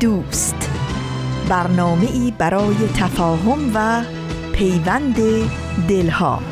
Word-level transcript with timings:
دوست. 0.00 0.70
برنامه 1.48 2.08
ای 2.12 2.32
برای 2.38 2.74
تفاهم 2.96 3.70
و 3.74 4.02
پیوند 4.52 5.16
دلها. 5.88 6.42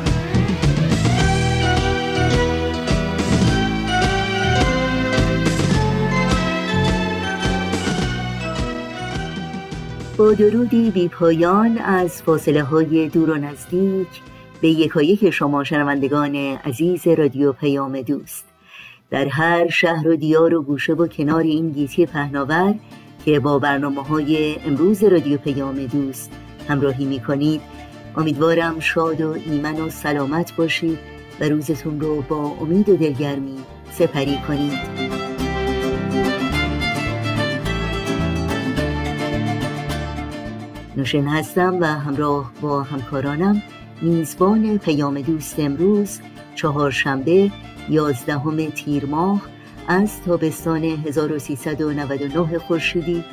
با 10.17 10.33
درودی 10.33 10.91
بی 10.91 11.07
پایان 11.07 11.77
از 11.77 12.21
فاصله 12.21 12.63
های 12.63 13.09
دور 13.09 13.29
و 13.29 13.35
نزدیک 13.35 14.07
به 14.61 14.69
یکایک 14.69 15.29
شما 15.29 15.63
شنوندگان 15.63 16.35
عزیز 16.35 17.07
رادیو 17.07 17.53
پیام 17.53 18.01
دوست. 18.01 18.45
در 19.09 19.27
هر 19.27 19.69
شهر 19.69 20.07
و 20.07 20.15
دیار 20.15 20.55
و 20.55 20.61
گوشه 20.61 20.93
و 20.93 21.07
کنار 21.07 21.41
این 21.41 21.69
گیتی 21.69 22.05
پهناور 22.05 22.75
که 23.25 23.39
با 23.39 23.59
برنامه 23.59 24.03
های 24.03 24.55
امروز 24.65 25.03
رادیو 25.03 25.37
پیام 25.37 25.85
دوست 25.85 26.31
همراهی 26.67 27.05
می 27.05 27.19
کنید 27.19 27.61
امیدوارم 28.17 28.79
شاد 28.79 29.21
و 29.21 29.35
ایمن 29.45 29.81
و 29.81 29.89
سلامت 29.89 30.55
باشید 30.55 30.99
و 31.39 31.43
روزتون 31.43 31.99
رو 31.99 32.21
با 32.21 32.57
امید 32.61 32.89
و 32.89 32.97
دلگرمی 32.97 33.57
سپری 33.91 34.37
کنید. 34.47 35.09
نوشین 40.97 41.27
هستم 41.27 41.77
و 41.79 41.85
همراه 41.85 42.51
با 42.61 42.83
همکارانم 42.83 43.61
میزبان 44.01 44.77
پیام 44.77 45.21
دوست 45.21 45.59
امروز 45.59 46.19
چهارشنبه 46.55 47.51
یازدهم 47.89 48.69
تیر 48.69 49.05
ماه 49.05 49.41
از 49.91 50.21
تابستان 50.21 50.83
1399 50.83 52.59
خورشیدی 52.59 53.23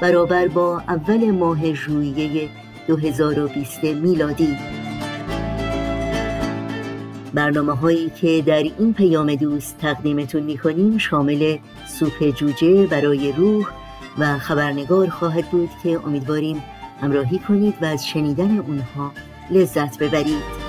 برابر 0.00 0.48
با 0.48 0.78
اول 0.78 1.30
ماه 1.30 1.72
ژوئیه 1.72 2.48
2020 2.86 3.84
میلادی. 3.84 4.56
برنامه 7.34 7.72
هایی 7.72 8.10
که 8.10 8.42
در 8.46 8.62
این 8.62 8.94
پیام 8.94 9.34
دوست 9.34 9.78
تقدیمتون 9.78 10.42
می‌کنیم 10.42 10.98
شامل 10.98 11.56
سوپ 11.88 12.30
جوجه 12.30 12.86
برای 12.86 13.32
روح 13.32 13.66
و 14.18 14.38
خبرنگار 14.38 15.08
خواهد 15.08 15.50
بود 15.50 15.70
که 15.82 16.00
امیدواریم 16.06 16.62
همراهی 17.00 17.38
کنید 17.38 17.74
و 17.82 17.84
از 17.84 18.06
شنیدن 18.06 18.58
اونها 18.58 19.12
لذت 19.50 19.98
ببرید. 19.98 20.63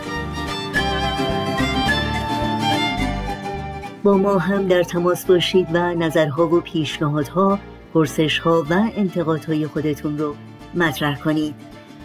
با 4.05 4.17
ما 4.17 4.37
هم 4.37 4.67
در 4.67 4.83
تماس 4.83 5.25
باشید 5.25 5.67
و 5.73 5.93
نظرها 5.93 6.47
و 6.47 6.61
پیشنهادها 6.61 7.59
پرسشها 7.93 8.65
و 8.69 8.73
انتقادهای 8.97 9.67
خودتون 9.67 10.17
رو 10.17 10.35
مطرح 10.73 11.19
کنید. 11.19 11.55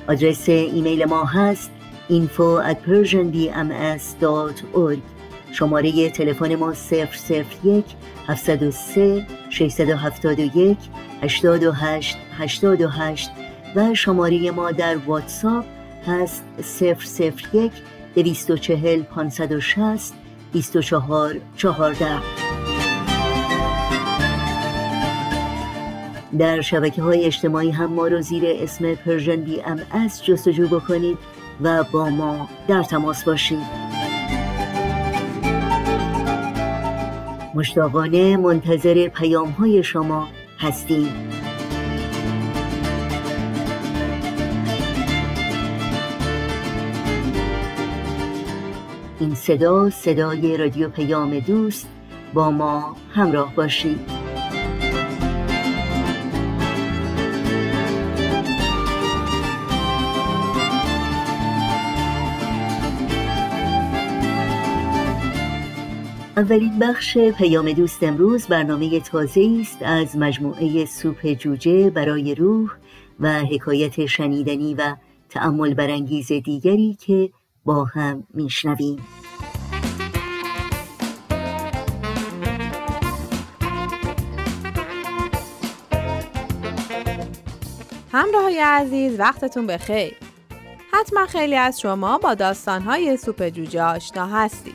آدرس 0.09 0.49
ایمیل 0.49 1.05
ما 1.05 1.25
هست 1.25 1.71
info 2.11 2.63
at 2.71 2.77
persianbms.org 2.87 4.99
شماره 5.53 6.11
تلفن 6.11 6.55
ما 6.55 6.73
001 6.73 7.85
703 8.29 9.27
671 9.51 10.79
828 11.23 12.17
828 12.39 13.31
و 13.77 13.95
شماره 13.95 14.51
ما 14.51 14.73
در 14.73 14.97
واتساپ 14.97 15.65
هست 16.07 16.45
001 17.53 17.73
240 18.15 19.03
560 19.03 20.20
24 20.53 21.35
14 21.57 22.07
در 26.39 26.61
شبکه 26.61 27.03
های 27.03 27.25
اجتماعی 27.25 27.71
هم 27.71 27.93
ما 27.93 28.07
رو 28.07 28.21
زیر 28.21 28.43
اسم 28.47 28.95
Persian 28.95 29.37
BMS 29.37 30.25
جستجو 30.25 30.69
بکنید 30.69 31.19
و 31.61 31.85
با 31.85 32.09
ما 32.09 32.49
در 32.69 32.83
تماس 32.83 33.25
باشید. 33.25 33.91
مشتاقانه 37.55 38.37
منتظر 38.37 39.09
پیام 39.09 39.49
های 39.49 39.83
شما 39.83 40.29
هستیم. 40.59 41.31
صدا 49.41 49.91
صدای 49.91 50.57
رادیو 50.57 50.89
پیام 50.89 51.39
دوست. 51.39 51.89
با 52.35 52.51
ما 52.51 52.97
همراه 53.15 53.55
باشید. 53.55 54.01
اولین 66.37 66.79
بخش 66.79 67.19
پیام 67.19 67.73
دوست 67.73 68.03
امروز 68.03 68.47
برنامه 68.47 69.01
تازه 69.01 69.59
است 69.61 69.79
از 69.83 70.17
مجموعه 70.17 70.85
سوپ 70.85 71.33
جوجه 71.33 71.91
برای 71.91 72.35
روح 72.35 72.71
و 73.21 73.33
حکایت 73.33 74.07
شنیدنی 74.07 74.75
و 74.75 74.97
تأمل 75.29 75.75
برانگیز 75.75 76.33
دیگری 76.33 76.97
که 77.01 77.31
با 77.65 77.85
هم 77.85 78.27
میشنویم. 78.35 78.99
همراه 88.13 88.61
عزیز 88.61 89.21
وقتتون 89.21 89.67
بخیر 89.67 90.17
حتما 90.93 91.27
خیلی 91.27 91.57
از 91.57 91.81
شما 91.81 92.19
با 92.19 92.35
داستانهای 92.35 93.17
سوپ 93.17 93.49
جوجه 93.49 93.83
آشنا 93.83 94.27
هستید. 94.27 94.75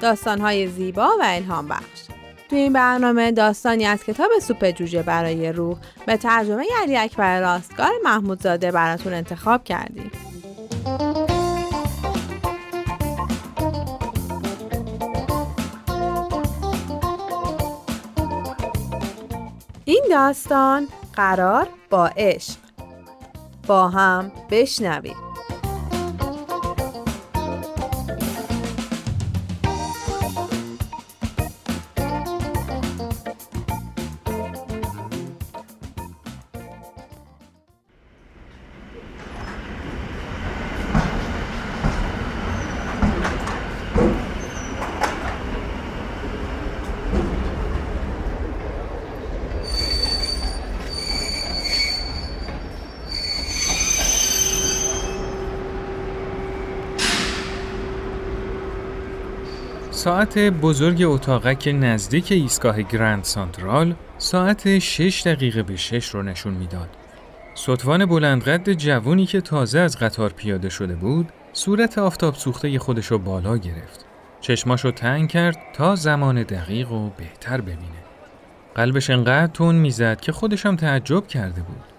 داستانهای 0.00 0.68
زیبا 0.68 1.08
و 1.20 1.22
الهام 1.24 1.68
بخش. 1.68 2.02
تو 2.50 2.56
این 2.56 2.72
برنامه 2.72 3.32
داستانی 3.32 3.86
از 3.86 4.04
کتاب 4.04 4.30
سوپ 4.42 4.70
جوجه 4.70 5.02
برای 5.02 5.52
روح 5.52 5.78
به 6.06 6.16
ترجمه 6.16 6.66
علی 6.82 6.96
اکبر 6.96 7.40
راستگار 7.40 7.90
محمودزاده 8.04 8.70
براتون 8.70 9.12
انتخاب 9.12 9.64
کردیم. 9.64 10.10
این 19.84 20.04
داستان 20.10 20.88
قرار 21.14 21.68
با 21.90 22.10
عشق. 22.16 22.59
با 23.70 23.88
هم 23.88 24.32
بشنویم. 24.50 25.29
ساعت 60.00 60.38
بزرگ 60.38 61.02
اتاقک 61.02 61.68
نزدیک 61.80 62.32
ایستگاه 62.32 62.82
گرند 62.82 63.24
سانترال 63.24 63.94
ساعت 64.18 64.78
6 64.78 65.22
دقیقه 65.26 65.62
به 65.62 65.76
6 65.76 66.08
رو 66.08 66.22
نشون 66.22 66.54
می‌داد. 66.54 66.88
سطفان 67.54 68.06
بلندقد 68.06 68.72
جوونی 68.72 69.26
که 69.26 69.40
تازه 69.40 69.78
از 69.78 69.98
قطار 69.98 70.32
پیاده 70.32 70.68
شده 70.68 70.94
بود 70.94 71.28
صورت 71.52 71.98
آفتاب 71.98 72.34
سوخته 72.34 72.78
خودش 72.78 73.06
رو 73.06 73.18
بالا 73.18 73.56
گرفت. 73.56 74.04
چشماشو 74.40 74.90
تنگ 74.90 75.28
کرد 75.28 75.58
تا 75.74 75.94
زمان 75.94 76.42
دقیق 76.42 76.92
و 76.92 77.10
بهتر 77.10 77.60
ببینه. 77.60 78.00
قلبش 78.74 79.10
انقدر 79.10 79.52
تون 79.52 79.74
می‌زد 79.74 80.20
که 80.20 80.32
خودش 80.32 80.66
هم 80.66 80.76
تعجب 80.76 81.26
کرده 81.26 81.60
بود. 81.60 81.89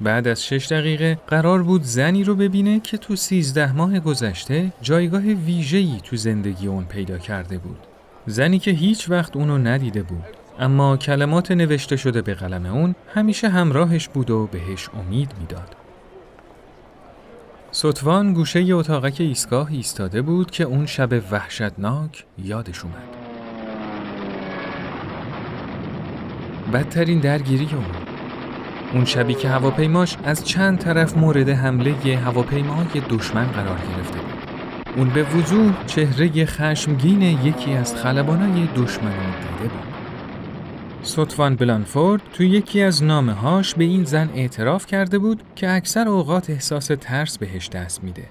بعد 0.00 0.28
از 0.28 0.46
شش 0.46 0.66
دقیقه 0.70 1.18
قرار 1.26 1.62
بود 1.62 1.82
زنی 1.82 2.24
رو 2.24 2.34
ببینه 2.34 2.80
که 2.80 2.96
تو 2.96 3.16
سیزده 3.16 3.72
ماه 3.72 4.00
گذشته 4.00 4.72
جایگاه 4.82 5.22
ویژه‌ای 5.22 6.00
تو 6.04 6.16
زندگی 6.16 6.66
اون 6.66 6.84
پیدا 6.84 7.18
کرده 7.18 7.58
بود. 7.58 7.78
زنی 8.26 8.58
که 8.58 8.70
هیچ 8.70 9.10
وقت 9.10 9.36
اونو 9.36 9.58
ندیده 9.58 10.02
بود 10.02 10.24
اما 10.58 10.96
کلمات 10.96 11.50
نوشته 11.50 11.96
شده 11.96 12.22
به 12.22 12.34
قلم 12.34 12.66
اون 12.66 12.94
همیشه 13.14 13.48
همراهش 13.48 14.08
بود 14.08 14.30
و 14.30 14.48
بهش 14.52 14.88
امید 14.94 15.32
می‌داد. 15.40 15.76
سطوان 17.72 18.32
گوشه 18.32 18.74
اتاقک 18.74 19.16
ایستگاه 19.18 19.72
ایستاده 19.72 20.22
بود 20.22 20.50
که 20.50 20.64
اون 20.64 20.86
شب 20.86 21.32
وحشتناک 21.32 22.24
یادش 22.44 22.84
اومد. 22.84 23.16
بدترین 26.72 27.18
درگیری 27.18 27.68
اون 27.72 28.09
اون 28.94 29.04
شبی 29.04 29.34
که 29.34 29.48
هواپیماش 29.48 30.16
از 30.24 30.44
چند 30.44 30.78
طرف 30.78 31.16
مورد 31.16 31.48
حمله 31.48 32.16
هواپیماهای 32.16 33.02
دشمن 33.10 33.46
قرار 33.46 33.78
گرفته 33.78 34.18
بود. 34.18 34.40
اون 34.96 35.08
به 35.08 35.22
وضوح 35.22 35.86
چهره 35.86 36.46
خشمگین 36.46 37.22
یکی 37.22 37.72
از 37.72 37.94
خلبانای 37.94 38.68
دشمن 38.76 39.10
دیده 39.10 39.74
بود. 39.74 39.90
سطفان 41.02 41.56
بلانفورد 41.56 42.22
تو 42.32 42.42
یکی 42.42 42.82
از 42.82 43.02
نامه 43.04 43.32
هاش 43.32 43.74
به 43.74 43.84
این 43.84 44.04
زن 44.04 44.30
اعتراف 44.34 44.86
کرده 44.86 45.18
بود 45.18 45.42
که 45.56 45.70
اکثر 45.70 46.08
اوقات 46.08 46.50
احساس 46.50 46.86
ترس 47.00 47.38
بهش 47.38 47.68
دست 47.68 48.04
میده 48.04 48.24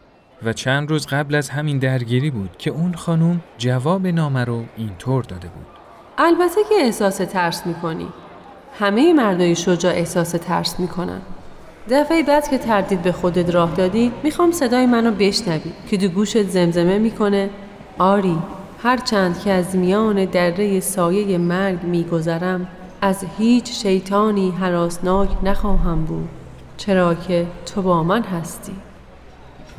و 0.43 0.53
چند 0.53 0.89
روز 0.89 1.07
قبل 1.07 1.35
از 1.35 1.49
همین 1.49 1.79
درگیری 1.79 2.31
بود 2.31 2.57
که 2.57 2.71
اون 2.71 2.93
خانم 2.93 3.41
جواب 3.57 4.07
نامه 4.07 4.45
رو 4.45 4.63
اینطور 4.77 5.23
داده 5.23 5.47
بود 5.47 5.67
البته 6.17 6.61
که 6.69 6.75
احساس 6.75 7.17
ترس 7.17 7.67
می‌کنی 7.67 8.07
همه 8.79 9.13
مردای 9.13 9.55
شجاع 9.55 9.93
احساس 9.93 10.31
ترس 10.31 10.79
می‌کنن. 10.79 11.21
دفعه 11.89 12.23
بعد 12.23 12.49
که 12.49 12.57
تردید 12.57 13.01
به 13.01 13.11
خودت 13.11 13.49
راه 13.49 13.75
دادی 13.75 14.11
می‌خوام 14.23 14.51
صدای 14.51 14.85
منو 14.85 15.11
بشنوی 15.11 15.71
که 15.89 15.97
دو 15.97 16.07
گوشت 16.07 16.43
زمزمه 16.43 16.97
می‌کنه. 16.97 17.49
آری 17.97 18.37
هرچند 18.83 19.39
که 19.39 19.51
از 19.51 19.75
میان 19.75 20.25
دره 20.25 20.79
سایه 20.79 21.37
مرگ 21.37 21.83
میگذرم 21.83 22.67
از 23.01 23.25
هیچ 23.37 23.71
شیطانی 23.71 24.51
حراسناک 24.51 25.29
نخواهم 25.43 26.05
بود. 26.05 26.29
چرا 26.77 27.15
که 27.15 27.47
تو 27.65 27.81
با 27.81 28.03
من 28.03 28.23
هستی. 28.23 28.73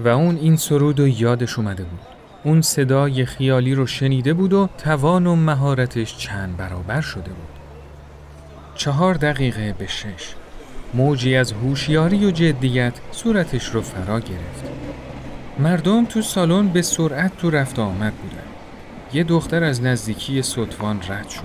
و 0.00 0.08
اون 0.08 0.36
این 0.36 0.56
سرود 0.56 1.00
و 1.00 1.08
یادش 1.08 1.58
اومده 1.58 1.82
بود. 1.82 2.00
اون 2.44 2.62
صدای 2.62 3.24
خیالی 3.24 3.74
رو 3.74 3.86
شنیده 3.86 4.34
بود 4.34 4.52
و 4.52 4.68
توان 4.78 5.26
و 5.26 5.36
مهارتش 5.36 6.18
چند 6.18 6.56
برابر 6.56 7.00
شده 7.00 7.30
بود. 7.30 7.49
چهار 8.80 9.14
دقیقه 9.14 9.74
به 9.78 9.86
شش. 9.86 10.34
موجی 10.94 11.36
از 11.36 11.52
هوشیاری 11.52 12.26
و 12.26 12.30
جدیت 12.30 12.92
صورتش 13.12 13.66
رو 13.68 13.80
فرا 13.80 14.20
گرفت. 14.20 14.64
مردم 15.58 16.04
تو 16.04 16.22
سالن 16.22 16.68
به 16.68 16.82
سرعت 16.82 17.36
تو 17.36 17.50
رفت 17.50 17.78
آمد 17.78 18.12
بودن. 18.12 18.42
یه 19.12 19.24
دختر 19.24 19.64
از 19.64 19.82
نزدیکی 19.82 20.42
سطوان 20.42 21.00
رد 21.08 21.28
شد. 21.28 21.42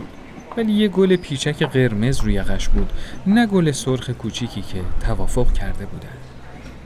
ولی 0.58 0.74
یه 0.74 0.88
گل 0.88 1.16
پیچک 1.16 1.64
قرمز 1.64 2.22
روی 2.22 2.34
یقش 2.34 2.70
بود. 2.70 2.94
نه 3.28 3.46
گل 3.48 3.72
سرخ 3.72 4.10
کوچیکی 4.10 4.62
که 4.62 4.82
توافق 5.06 5.54
کرده 5.54 5.86
بودن. 5.86 6.18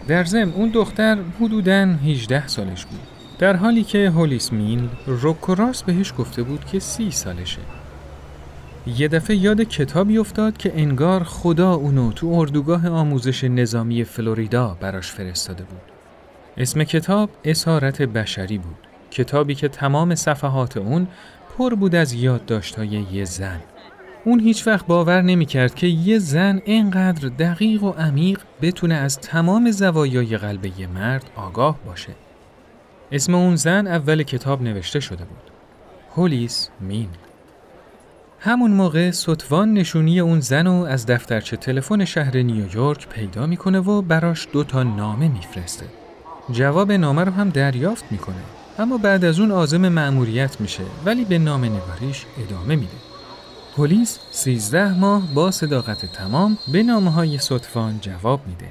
در 0.07 0.24
ضمن 0.24 0.52
اون 0.52 0.69
دختر 0.69 1.18
حدوداً 1.40 1.86
18 1.86 2.48
سالش 2.48 2.86
بود. 2.86 3.00
در 3.40 3.56
حالی 3.56 3.84
که 3.84 4.10
هولیس 4.10 4.54
میل 4.54 4.90
روکوراس 5.06 5.84
بهش 5.84 6.13
گفته 6.18 6.44
بود 6.44 6.66
که 6.66 6.80
سی 6.80 7.12
سالشه. 7.12 7.79
یه 8.98 9.08
دفعه 9.08 9.36
یاد 9.36 9.62
کتابی 9.62 10.18
افتاد 10.18 10.58
که 10.58 10.72
انگار 10.76 11.24
خدا 11.24 11.74
اونو 11.74 12.12
تو 12.12 12.28
اردوگاه 12.28 12.90
آموزش 12.90 13.44
نظامی 13.44 14.04
فلوریدا 14.04 14.78
براش 14.80 15.12
فرستاده 15.12 15.64
بود 15.64 15.82
اسم 16.58 16.84
کتاب 16.84 17.30
اسارت 17.46 18.02
بشری 18.02 18.58
بود 18.58 18.78
کتابی 19.12 19.56
که 19.56 19.68
تمام 19.68 20.16
صفحات 20.16 20.78
اون 20.78 21.08
پر 21.58 21.76
بود 21.76 21.96
از 21.96 22.14
یادداشت‌های 22.14 23.06
یه 23.12 23.26
زن. 23.26 23.62
اون 24.26 24.40
هیچ 24.40 24.68
وقت 24.68 24.86
باور 24.86 25.22
نمی‌کرد 25.22 25.76
که 25.76 25.88
یه 25.88 26.20
زن 26.20 26.62
اینقدر 26.66 27.30
دقیق 27.30 27.84
و 27.84 27.92
عمیق 27.92 28.40
بتونه 28.62 28.96
از 28.96 29.20
تمام 29.20 29.72
زوایای 29.72 30.38
قلب 30.38 30.66
یه 30.66 30.88
مرد 30.88 31.30
آگاه 31.36 31.80
باشه. 31.86 32.16
اسم 33.12 33.36
اون 33.36 33.56
زن 33.56 33.88
اول 33.88 34.24
کتاب 34.24 34.62
نوشته 34.62 35.00
شده 35.00 35.24
بود. 35.26 35.52
هولیس 36.16 36.70
مین. 36.80 37.10
همون 38.42 38.72
موقع 38.72 39.12
سطوان 39.12 39.74
نشونی 39.74 40.20
اون 40.20 40.40
زن 40.40 40.68
رو 40.68 40.74
از 40.74 41.06
دفترچه 41.06 41.58
تلفن 41.58 42.06
شهر 42.06 42.38
نیویورک 42.38 43.08
پیدا 43.08 43.46
می‌کنه 43.46 43.80
و 43.80 44.02
براش 44.02 44.48
دو 44.54 44.64
تا 44.64 44.84
نامه 44.84 45.28
میفرسته. 45.28 45.86
جواب 46.52 46.92
نامه 46.92 47.24
رو 47.24 47.32
هم 47.32 47.50
دریافت 47.50 48.12
می‌کنه. 48.12 48.36
اما 48.80 48.98
بعد 48.98 49.26
از 49.26 49.40
اون 49.40 49.52
عازم 49.52 49.88
مأموریت 49.88 50.62
میشه 50.62 50.84
ولی 51.06 51.26
به 51.26 51.38
نام 51.38 51.66
نگاریش 51.66 52.26
ادامه 52.46 52.76
میده. 52.76 52.98
پلیس 53.78 54.20
13 54.32 55.00
ماه 55.00 55.34
با 55.34 55.52
صداقت 55.52 56.06
تمام 56.06 56.58
به 56.74 56.84
نامه 56.84 57.12
های 57.12 57.40
جواب 58.02 58.42
میده. 58.48 58.68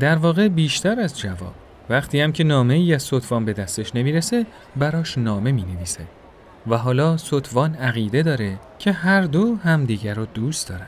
در 0.00 0.16
واقع 0.16 0.48
بیشتر 0.48 1.00
از 1.00 1.18
جواب. 1.18 1.54
وقتی 1.90 2.20
هم 2.20 2.32
که 2.32 2.44
نامه 2.44 2.74
ای 2.74 2.94
از 2.94 3.02
صدفان 3.02 3.44
به 3.44 3.52
دستش 3.52 3.94
نمی‌رسه 3.94 4.46
براش 4.76 5.18
نامه 5.18 5.52
می 5.52 5.62
نویسه. 5.62 6.17
و 6.66 6.76
حالا 6.76 7.16
صدفان 7.16 7.74
عقیده 7.74 8.22
داره 8.22 8.58
که 8.78 8.92
هر 8.92 9.22
دو 9.22 9.56
همدیگر 9.56 10.14
رو 10.14 10.26
دوست 10.26 10.68
دارن. 10.68 10.86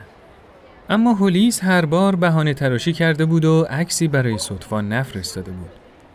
اما 0.89 1.13
هولیس 1.13 1.63
هر 1.63 1.85
بار 1.85 2.15
بهانه 2.15 2.53
تراشی 2.53 2.93
کرده 2.93 3.25
بود 3.25 3.45
و 3.45 3.63
عکسی 3.69 4.07
برای 4.07 4.37
صدفان 4.37 4.93
نفرستاده 4.93 5.51
بود. 5.51 5.69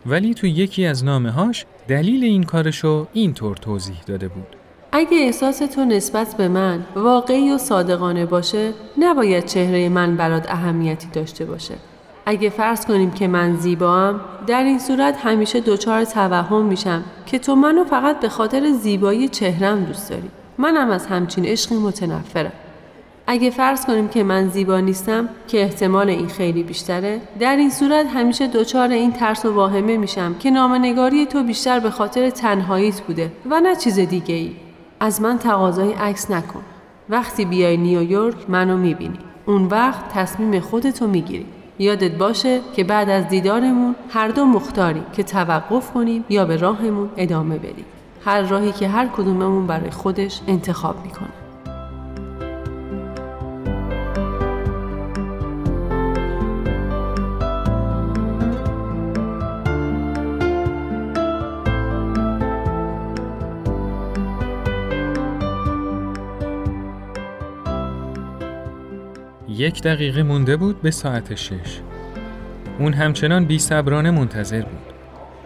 ولی 0.05 0.33
تو 0.33 0.47
یکی 0.47 0.85
از 0.85 1.03
نامه 1.03 1.31
هاش 1.31 1.65
دلیل 1.87 2.23
این 2.23 2.43
کارشو 2.43 3.07
اینطور 3.13 3.57
توضیح 3.57 4.01
داده 4.07 4.27
بود. 4.27 4.55
اگه 4.91 5.17
احساس 5.17 5.57
تو 5.57 5.85
نسبت 5.85 6.35
به 6.37 6.47
من 6.47 6.85
واقعی 6.95 7.51
و 7.51 7.57
صادقانه 7.57 8.25
باشه 8.25 8.73
نباید 8.97 9.45
چهره 9.45 9.89
من 9.89 10.17
برات 10.17 10.51
اهمیتی 10.51 11.07
داشته 11.13 11.45
باشه. 11.45 11.73
اگه 12.29 12.49
فرض 12.49 12.85
کنیم 12.85 13.11
که 13.11 13.27
من 13.27 13.55
زیبام 13.55 14.19
در 14.47 14.63
این 14.63 14.79
صورت 14.79 15.17
همیشه 15.17 15.59
دچار 15.61 16.05
توهم 16.05 16.65
میشم 16.65 17.03
که 17.25 17.39
تو 17.39 17.55
منو 17.55 17.83
فقط 17.83 18.19
به 18.19 18.29
خاطر 18.29 18.71
زیبایی 18.71 19.29
چهرم 19.29 19.83
دوست 19.83 20.09
داری. 20.09 20.29
منم 20.57 20.89
از 20.89 21.07
همچین 21.07 21.45
عشقی 21.45 21.75
متنفرم. 21.75 22.51
اگه 23.27 23.49
فرض 23.49 23.85
کنیم 23.85 24.07
که 24.07 24.23
من 24.23 24.49
زیبا 24.49 24.79
نیستم 24.79 25.29
که 25.47 25.61
احتمال 25.61 26.09
این 26.09 26.27
خیلی 26.27 26.63
بیشتره 26.63 27.21
در 27.39 27.55
این 27.55 27.69
صورت 27.69 28.05
همیشه 28.07 28.47
دچار 28.47 28.89
این 28.89 29.11
ترس 29.11 29.45
و 29.45 29.53
واهمه 29.53 29.97
میشم 29.97 30.35
که 30.39 30.51
نامنگاری 30.51 31.25
تو 31.25 31.43
بیشتر 31.43 31.79
به 31.79 31.89
خاطر 31.89 32.29
تنهاییت 32.29 33.01
بوده 33.01 33.31
و 33.49 33.59
نه 33.59 33.75
چیز 33.75 33.99
دیگه 33.99 34.35
ای 34.35 34.55
از 34.99 35.21
من 35.21 35.37
تقاضای 35.37 35.93
عکس 35.93 36.31
نکن 36.31 36.61
وقتی 37.09 37.45
بیای 37.45 37.77
نیویورک 37.77 38.49
منو 38.49 38.77
می‌بینی 38.77 39.19
اون 39.45 39.65
وقت 39.65 40.09
تصمیم 40.13 40.59
خودتو 40.59 41.07
می‌گیری 41.07 41.45
یادت 41.79 42.11
باشه 42.11 42.59
که 42.75 42.83
بعد 42.83 43.09
از 43.09 43.27
دیدارمون 43.27 43.95
هر 44.09 44.27
دو 44.27 44.45
مختاری 44.45 45.03
که 45.13 45.23
توقف 45.23 45.91
کنیم 45.91 46.25
یا 46.29 46.45
به 46.45 46.57
راهمون 46.57 47.09
ادامه 47.17 47.57
بدیم. 47.57 47.85
هر 48.25 48.41
راهی 48.41 48.71
که 48.71 48.87
هر 48.87 49.07
کدوممون 49.07 49.67
برای 49.67 49.91
خودش 49.91 50.41
انتخاب 50.47 50.95
می‌کنه. 51.03 51.46
یک 69.57 69.81
دقیقه 69.81 70.23
مونده 70.23 70.57
بود 70.57 70.81
به 70.81 70.91
ساعت 70.91 71.35
شش. 71.35 71.79
اون 72.79 72.93
همچنان 72.93 73.45
بی 73.45 73.59
صبرانه 73.59 74.11
منتظر 74.11 74.61
بود. 74.61 74.93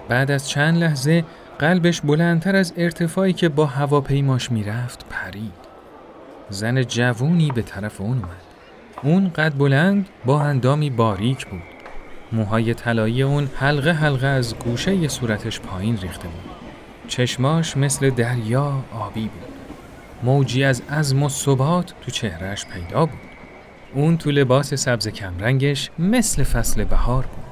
بعد 0.10 0.32
از 0.32 0.50
چند 0.50 0.78
لحظه 0.78 1.26
قلبش 1.60 2.02
بلندتر 2.02 2.56
از 2.56 2.74
ارتفاعی 2.78 3.34
که 3.34 3.50
با 3.50 3.66
هواپیماش 3.66 4.52
می‌رفت 4.52 5.06
پرید. 5.10 5.54
زن 6.50 6.84
جوونی 6.84 7.52
به 7.52 7.62
طرف 7.62 8.02
اون 8.02 8.18
اومد. 8.18 8.42
اون 9.04 9.30
قد 9.30 9.58
بلند 9.58 10.10
با 10.26 10.42
اندامی 10.42 10.90
باریک 10.90 11.48
بود. 11.48 11.62
موهای 12.32 12.74
طلایی 12.74 13.24
اون 13.24 13.50
حلقه 13.56 13.92
حلقه 13.92 14.28
از 14.28 14.56
گوشه 14.56 15.08
صورتش 15.08 15.60
پایین 15.60 15.98
ریخته 15.98 16.28
بود. 16.28 16.52
چشماش 17.08 17.78
مثل 17.78 18.10
دریا 18.10 18.84
آبی 18.94 19.22
بود. 19.22 19.54
موجی 20.24 20.64
از 20.64 20.82
عزم 20.90 21.24
و 21.24 21.30
ثبات 21.30 21.94
تو 22.02 22.12
چهرش 22.12 22.66
پیدا 22.66 23.06
بود. 23.06 23.31
اون 23.94 24.18
تو 24.18 24.32
لباس 24.32 24.74
سبز 24.74 25.08
کمرنگش 25.08 25.90
مثل 26.00 26.44
فصل 26.44 26.84
بهار 26.84 27.24
بود. 27.24 27.46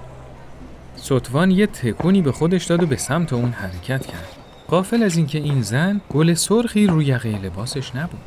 سطوان 0.96 1.52
یه 1.52 1.68
تکونی 1.68 2.22
به 2.22 2.32
خودش 2.32 2.66
داد 2.66 2.84
و 2.84 2.86
به 2.86 2.98
سمت 2.98 3.34
اون 3.34 3.52
حرکت 3.52 4.06
کرد. 4.06 4.36
قافل 4.68 5.04
از 5.04 5.18
اینکه 5.18 5.38
این 5.38 5.62
زن 5.62 6.02
گل 6.10 6.34
سرخی 6.34 6.88
روی 6.88 7.06
یقه 7.06 7.42
لباسش 7.42 7.96
نبود. 7.96 8.22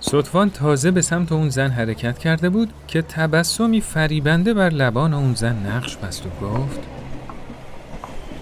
صدفان 0.00 0.50
تازه 0.50 0.90
به 0.90 1.02
سمت 1.02 1.32
اون 1.32 1.48
زن 1.48 1.70
حرکت 1.70 2.18
کرده 2.18 2.48
بود 2.48 2.72
که 2.88 3.02
تبسمی 3.02 3.80
فریبنده 3.80 4.54
بر 4.54 4.68
لبان 4.68 5.14
اون 5.14 5.34
زن 5.34 5.66
نقش 5.66 5.96
بست 5.96 6.26
و 6.26 6.46
گفت 6.46 6.80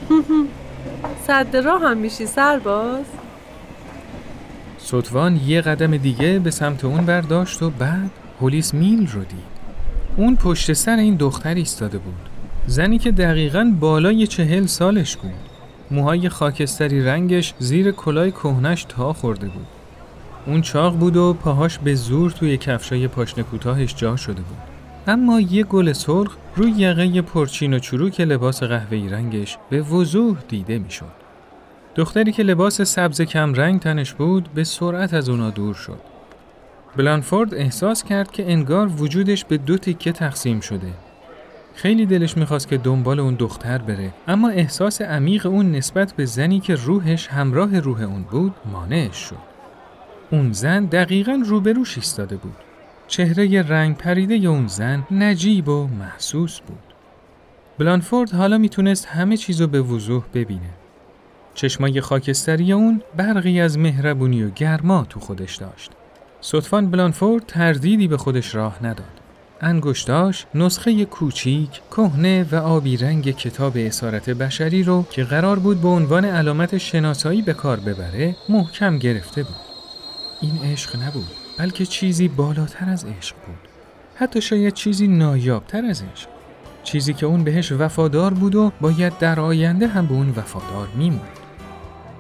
صد 1.27 1.57
راه 1.57 1.83
هم 1.83 1.97
میشی 1.97 2.27
سرباز؟ 2.27 3.05
صدفان 4.79 5.41
یه 5.47 5.61
قدم 5.61 5.97
دیگه 5.97 6.39
به 6.39 6.51
سمت 6.51 6.85
اون 6.85 7.07
برداشت 7.07 7.63
و 7.63 7.71
بعد 7.71 8.11
پلیس 8.45 8.75
میل 8.75 9.07
رو 9.07 9.21
دید. 9.21 9.55
اون 10.17 10.37
پشت 10.37 10.73
سر 10.73 10.97
این 10.97 11.17
دختر 11.17 11.55
ایستاده 11.55 11.99
بود. 11.99 12.29
زنی 12.67 12.99
که 12.99 13.11
دقیقا 13.11 13.73
بالای 13.81 14.27
چهل 14.27 14.67
سالش 14.67 15.17
بود. 15.17 15.31
موهای 15.91 16.29
خاکستری 16.29 17.05
رنگش 17.05 17.55
زیر 17.59 17.91
کلای 17.91 18.31
کهنش 18.31 18.87
تا 18.89 19.13
خورده 19.13 19.49
بود. 19.49 19.67
اون 20.47 20.63
چاق 20.63 20.97
بود 20.97 21.17
و 21.17 21.35
پاهاش 21.35 21.79
به 21.79 21.95
زور 21.95 22.31
توی 22.31 22.57
کفشای 22.57 23.09
پاشنه 23.09 23.45
کوتاهش 23.45 23.95
جا 23.95 24.17
شده 24.17 24.43
بود. 24.43 24.59
اما 25.07 25.41
یه 25.41 25.65
گل 25.65 25.93
سرخ 25.93 26.37
روی 26.57 26.71
یقه 26.71 27.23
پرچین 27.23 27.75
و 27.75 27.79
چروک 27.79 28.21
لباس 28.21 28.63
قهوه‌ای 28.63 29.09
رنگش 29.09 29.59
به 29.71 29.83
وضوح 29.83 30.37
دیده 30.49 30.79
می‌شد. 30.79 31.25
دختری 31.97 32.33
که 32.33 32.43
لباس 32.43 32.83
سبز 32.83 33.23
کم 33.23 33.55
رنگ 33.55 33.81
تنش 33.81 34.13
بود 34.13 34.49
به 34.55 34.65
سرعت 34.65 35.15
از 35.15 35.29
اونا 35.29 35.51
دور 35.51 35.75
شد. 35.75 36.14
بلانفورد 36.97 37.55
احساس 37.55 38.05
کرد 38.05 38.31
که 38.31 38.53
انگار 38.53 38.87
وجودش 38.87 39.45
به 39.45 39.57
دو 39.57 39.79
تیکه 39.79 40.13
تقسیم 40.13 40.61
شده. 40.61 40.93
خیلی 41.75 42.07
دلش 42.07 42.37
می‌خواست 42.37 42.69
که 42.69 42.77
دنبال 42.77 43.21
اون 43.21 43.35
دختر 43.35 43.79
بره 43.79 44.13
اما 44.29 44.49
احساس 44.49 45.03
عمیق 45.03 45.47
اون 45.47 45.73
نسبت 45.73 46.13
به 46.13 46.25
زنی 46.25 46.61
که 46.61 46.75
روحش 46.75 47.29
همراه 47.29 47.81
روح 47.81 48.03
اون 48.03 48.23
بود 48.23 48.55
مانعش 48.73 49.17
شد. 49.17 49.55
اون 50.31 50.53
زن 50.53 50.85
دقیقا 50.85 51.43
روبروش 51.47 51.97
ایستاده 51.97 52.37
بود. 52.37 52.57
چهره 53.09 53.63
رنگ 53.63 53.97
پریده 53.97 54.35
اون 54.35 54.67
زن 54.67 55.07
نجیب 55.11 55.69
و 55.69 55.87
محسوس 55.87 56.61
بود. 56.61 56.95
بلانفورد 57.79 58.33
حالا 58.33 58.59
می‌تونست 58.59 59.07
همه 59.07 59.37
چیزو 59.37 59.67
به 59.67 59.81
وضوح 59.81 60.25
ببینه. 60.35 60.71
چشمای 61.55 62.01
خاکستری 62.01 62.73
اون 62.73 63.03
برقی 63.17 63.61
از 63.61 63.79
مهربونی 63.79 64.43
و 64.43 64.51
گرما 64.51 65.07
تو 65.09 65.21
خودش 65.21 65.57
داشت. 65.57 65.93
صدفان 66.47 66.91
بلانفورد 66.91 67.47
تردیدی 67.47 68.09
به 68.09 68.17
خودش 68.17 68.55
راه 68.55 68.79
نداد. 68.83 69.21
انگشتاش 69.61 70.47
نسخه 70.55 71.05
کوچیک، 71.05 71.81
کهنه 71.91 72.47
و 72.53 72.57
آبی 72.57 72.97
رنگ 72.97 73.31
کتاب 73.31 73.73
اسارت 73.77 74.31
بشری 74.31 74.83
رو 74.83 75.07
که 75.11 75.25
قرار 75.25 75.59
بود 75.59 75.81
به 75.81 75.89
عنوان 75.89 76.25
علامت 76.25 76.79
شناسایی 76.79 77.43
به 77.43 77.53
کار 77.53 77.81
ببره 77.81 78.37
محکم 78.49 78.99
گرفته 78.99 79.43
بود. 79.43 79.57
این 80.41 80.73
عشق 80.73 80.97
نبود 81.03 81.31
بلکه 81.59 81.87
چیزی 81.87 82.29
بالاتر 82.29 82.89
از 82.89 83.05
عشق 83.05 83.37
بود. 83.47 83.69
حتی 84.15 84.41
شاید 84.41 84.75
چیزی 84.75 85.09
نایابتر 85.09 85.85
از 85.85 86.03
عشق. 86.13 86.29
چیزی 86.83 87.15
که 87.15 87.27
اون 87.27 87.45
بهش 87.45 87.73
وفادار 87.73 88.35
بود 88.35 88.55
و 88.55 88.73
باید 88.81 89.19
در 89.19 89.41
آینده 89.41 89.87
هم 89.87 90.07
به 90.07 90.15
اون 90.15 90.31
وفادار 90.31 90.89
میموند. 90.97 91.39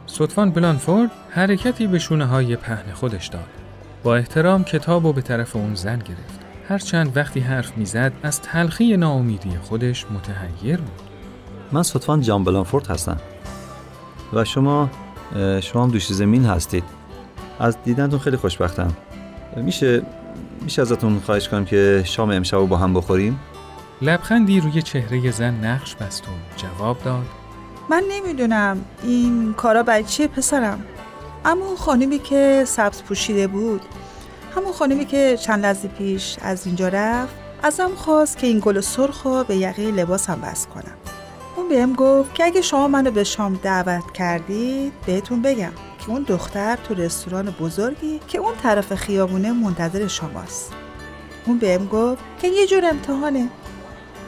صدفان 0.06 0.50
بلانفورد 0.50 1.10
حرکتی 1.30 1.86
به 1.86 1.98
شونه 1.98 2.24
های 2.24 2.56
پهن 2.56 2.92
خودش 2.92 3.26
داد. 3.26 3.63
با 4.04 4.16
احترام 4.16 4.64
کتاب 4.64 5.04
و 5.04 5.12
به 5.12 5.22
طرف 5.22 5.56
اون 5.56 5.74
زن 5.74 5.98
گرفت. 5.98 6.40
هرچند 6.68 7.16
وقتی 7.16 7.40
حرف 7.40 7.76
می‌زد 7.76 8.12
از 8.22 8.40
تلخی 8.40 8.96
ناامیدی 8.96 9.50
خودش 9.62 10.06
متحیر 10.10 10.76
بود. 10.76 11.00
من 11.72 11.82
صدفان 11.82 12.20
جان 12.20 12.44
بلانفورد 12.44 12.86
هستم. 12.86 13.16
و 14.32 14.44
شما 14.44 14.90
شما 15.60 15.84
هم 15.84 15.90
دوشی 15.90 16.14
زمین 16.14 16.44
هستید. 16.44 16.84
از 17.60 17.76
دیدنتون 17.84 18.18
خیلی 18.18 18.36
خوشبختم. 18.36 18.96
میشه 19.56 20.02
میشه 20.62 20.82
ازتون 20.82 21.20
خواهش 21.20 21.48
کنم 21.48 21.64
که 21.64 22.02
شام 22.06 22.30
امشب 22.30 22.56
رو 22.56 22.66
با 22.66 22.76
هم 22.76 22.94
بخوریم؟ 22.94 23.40
لبخندی 24.02 24.60
روی 24.60 24.82
چهره 24.82 25.30
زن 25.30 25.54
نقش 25.64 25.94
بست 25.94 26.24
و 26.28 26.30
جواب 26.56 27.02
داد 27.04 27.26
من 27.90 28.02
نمی‌دونم 28.10 28.76
این 29.02 29.54
کارا 29.54 29.82
برای 29.82 30.04
چیه 30.04 30.28
پسرم 30.28 30.82
اما 31.44 31.76
خانمی 31.76 32.18
که 32.18 32.64
سبز 32.66 33.02
پوشیده 33.02 33.46
بود 33.46 33.82
همون 34.56 34.72
خانمی 34.72 35.04
که 35.04 35.38
چند 35.40 35.62
لحظه 35.62 35.88
پیش 35.88 36.36
از 36.42 36.66
اینجا 36.66 36.88
رفت 36.88 37.34
ازم 37.62 37.90
خواست 37.94 38.38
که 38.38 38.46
این 38.46 38.60
گل 38.64 38.80
سرخ 38.80 39.26
به 39.26 39.56
یقه 39.56 39.90
لباسم 39.90 40.40
بس 40.40 40.66
کنم. 40.66 40.96
اون 41.56 41.68
بهم 41.68 41.92
گفت 41.92 42.34
که 42.34 42.44
اگه 42.44 42.60
شما 42.60 42.88
منو 42.88 43.10
به 43.10 43.24
شام 43.24 43.60
دعوت 43.62 44.12
کردید 44.12 44.92
بهتون 45.06 45.42
بگم 45.42 45.72
که 45.98 46.10
اون 46.10 46.22
دختر 46.22 46.76
تو 46.76 46.94
رستوران 46.94 47.50
بزرگی 47.60 48.20
که 48.28 48.38
اون 48.38 48.54
طرف 48.62 48.94
خیابونه 48.94 49.52
منتظر 49.52 50.06
شماست. 50.06 50.72
اون 51.46 51.58
بهم 51.58 51.86
گفت 51.86 52.22
که 52.42 52.48
یه 52.48 52.66
جور 52.66 52.84
امتحانه. 52.84 53.48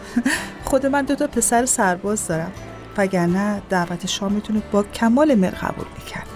خود 0.71 0.87
من 0.87 1.05
دو 1.05 1.15
تا 1.15 1.27
پسر 1.27 1.67
سرباز 1.67 2.27
دارم 2.29 2.53
وگرنه 2.97 3.63
دعوت 3.69 4.07
شامتون 4.07 4.57
رو 4.57 4.63
با 4.73 4.83
کمال 4.83 5.35
مر 5.35 5.51
قبول 5.51 5.87
می‌کرد. 5.99 6.36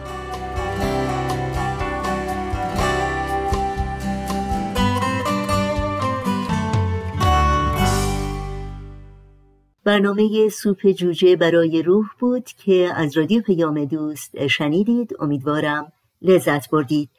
برنامه 9.83 10.49
سوپ 10.49 10.91
جوجه 10.91 11.35
برای 11.35 11.81
روح 11.81 12.05
بود 12.19 12.45
که 12.45 12.91
از 12.95 13.17
رادیو 13.17 13.41
پیام 13.41 13.85
دوست 13.85 14.47
شنیدید. 14.47 15.15
امیدوارم 15.19 15.91
لذت 16.21 16.69
بردید. 16.69 17.09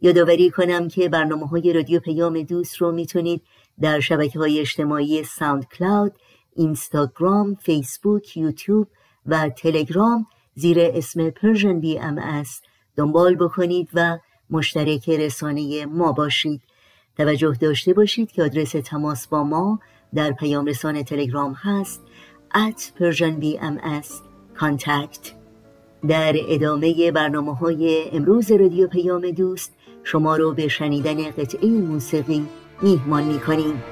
یادآوری 0.00 0.50
کنم 0.50 0.88
که 0.88 1.08
برنامه 1.08 1.46
های 1.46 1.72
رادیو 1.72 2.00
پیام 2.00 2.42
دوست 2.42 2.76
رو 2.76 2.92
می‌تونید 2.92 3.42
در 3.80 4.00
شبکه 4.00 4.38
های 4.38 4.60
اجتماعی 4.60 5.24
ساوند 5.24 5.68
کلاود، 5.68 6.12
اینستاگرام، 6.56 7.54
فیسبوک، 7.54 8.36
یوتیوب 8.36 8.88
و 9.26 9.48
تلگرام 9.48 10.26
زیر 10.54 10.76
اسم 10.80 11.30
بی 11.80 11.98
ام 11.98 12.44
دنبال 12.96 13.34
بکنید 13.34 13.88
و 13.94 14.18
مشترک 14.50 15.08
رسانه 15.08 15.86
ما 15.86 16.12
باشید. 16.12 16.60
توجه 17.16 17.56
داشته 17.60 17.92
باشید 17.92 18.32
که 18.32 18.42
آدرس 18.42 18.72
تماس 18.72 19.26
با 19.26 19.44
ما 19.44 19.78
در 20.14 20.32
پیام 20.32 20.66
رسانه 20.66 21.04
تلگرام 21.04 21.52
هست. 21.52 22.02
At 22.54 22.92
persianbms 22.98 24.08
contact 24.60 25.32
در 26.08 26.34
ادامه 26.48 27.12
برنامه 27.12 27.54
های 27.54 28.10
امروز 28.12 28.52
رادیو 28.52 28.88
پیام 28.88 29.30
دوست 29.30 29.72
شما 30.04 30.36
رو 30.36 30.52
به 30.52 30.68
شنیدن 30.68 31.30
قطعه 31.30 31.68
موسیقی 31.68 32.46
میهمان 32.82 33.24
می‌کنیم. 33.24 33.82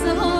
the 0.00 0.14
whole 0.14 0.39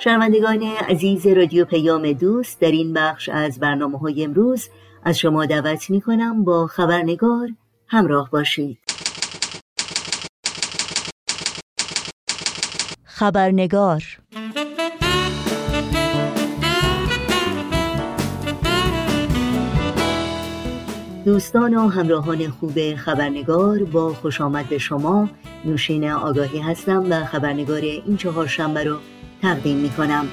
شنوندگان 0.00 0.62
عزیز 0.62 1.26
رادیو 1.26 1.64
پیام 1.64 2.12
دوست 2.12 2.60
در 2.60 2.70
این 2.70 2.92
بخش 2.92 3.28
از 3.28 3.60
برنامه 3.60 3.98
های 3.98 4.24
امروز 4.24 4.68
از 5.04 5.18
شما 5.18 5.46
دعوت 5.46 5.90
می 5.90 6.00
کنم 6.00 6.44
با 6.44 6.66
خبرنگار 6.66 7.48
همراه 7.86 8.30
باشید. 8.30 8.78
خبرنگار 13.04 14.02
دوستان 21.24 21.74
و 21.74 21.88
همراهان 21.88 22.48
خوب 22.48 22.94
خبرنگار 22.94 23.84
با 23.84 24.14
خوش 24.14 24.40
آمد 24.40 24.68
به 24.68 24.78
شما 24.78 25.28
نوشین 25.64 26.10
آگاهی 26.10 26.58
هستم 26.58 27.06
و 27.10 27.24
خبرنگار 27.24 27.80
این 27.80 28.16
چهار 28.16 28.46
شنبه 28.46 28.84
رو 28.84 28.96
تقدیم 29.42 29.76
می 29.76 29.90
کنم 29.90 30.28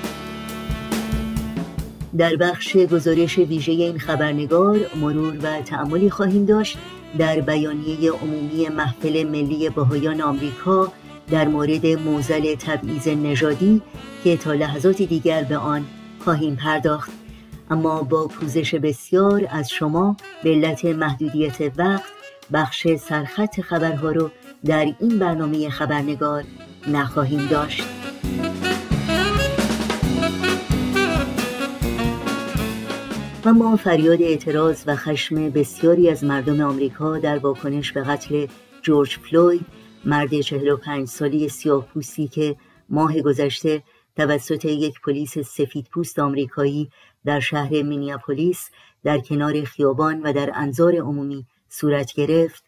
در 2.17 2.35
بخش 2.35 2.77
گزارش 2.77 3.37
ویژه 3.37 3.71
این 3.71 3.99
خبرنگار 3.99 4.79
مرور 5.01 5.37
و 5.43 5.61
تعملی 5.61 6.09
خواهیم 6.09 6.45
داشت 6.45 6.77
در 7.17 7.39
بیانیه 7.39 8.11
عمومی 8.11 8.69
محفل 8.69 9.23
ملی 9.23 9.69
بهایان 9.69 10.21
آمریکا 10.21 10.91
در 11.31 11.47
مورد 11.47 11.85
موزل 11.85 12.55
تبعیض 12.55 13.07
نژادی 13.07 13.81
که 14.23 14.37
تا 14.37 14.53
لحظات 14.53 15.01
دیگر 15.01 15.43
به 15.43 15.57
آن 15.57 15.85
خواهیم 16.19 16.55
پرداخت. 16.55 17.11
اما 17.69 18.03
با 18.03 18.27
پوزش 18.27 18.75
بسیار 18.75 19.47
از 19.49 19.69
شما 19.69 20.17
به 20.43 20.49
علت 20.49 20.85
محدودیت 20.85 21.71
وقت 21.77 22.11
بخش 22.53 22.87
سرخط 22.95 23.61
خبرها 23.61 24.11
رو 24.11 24.31
در 24.65 24.93
این 24.99 25.19
برنامه 25.19 25.69
خبرنگار 25.69 26.43
نخواهیم 26.87 27.47
داشت. 27.47 27.83
و 33.45 33.53
ما 33.53 33.75
فریاد 33.75 34.21
اعتراض 34.21 34.83
و 34.87 34.95
خشم 34.95 35.49
بسیاری 35.49 36.09
از 36.09 36.23
مردم 36.23 36.61
آمریکا 36.61 37.17
در 37.17 37.37
واکنش 37.37 37.91
به 37.91 38.03
قتل 38.03 38.47
جورج 38.81 39.17
فلوید 39.17 39.65
مرد 40.05 40.41
45 40.41 41.07
سالی 41.07 41.49
سیاه 41.49 41.85
پوستی 41.85 42.27
که 42.27 42.55
ماه 42.89 43.21
گذشته 43.21 43.83
توسط 44.15 44.65
یک 44.65 45.01
پلیس 45.01 45.37
سفید 45.37 45.87
پوست 45.91 46.19
آمریکایی 46.19 46.89
در 47.25 47.39
شهر 47.39 47.81
مینیاپولیس 47.81 48.69
در 49.03 49.19
کنار 49.19 49.63
خیابان 49.63 50.21
و 50.21 50.33
در 50.33 50.51
انظار 50.55 50.95
عمومی 50.95 51.45
صورت 51.69 52.13
گرفت 52.13 52.63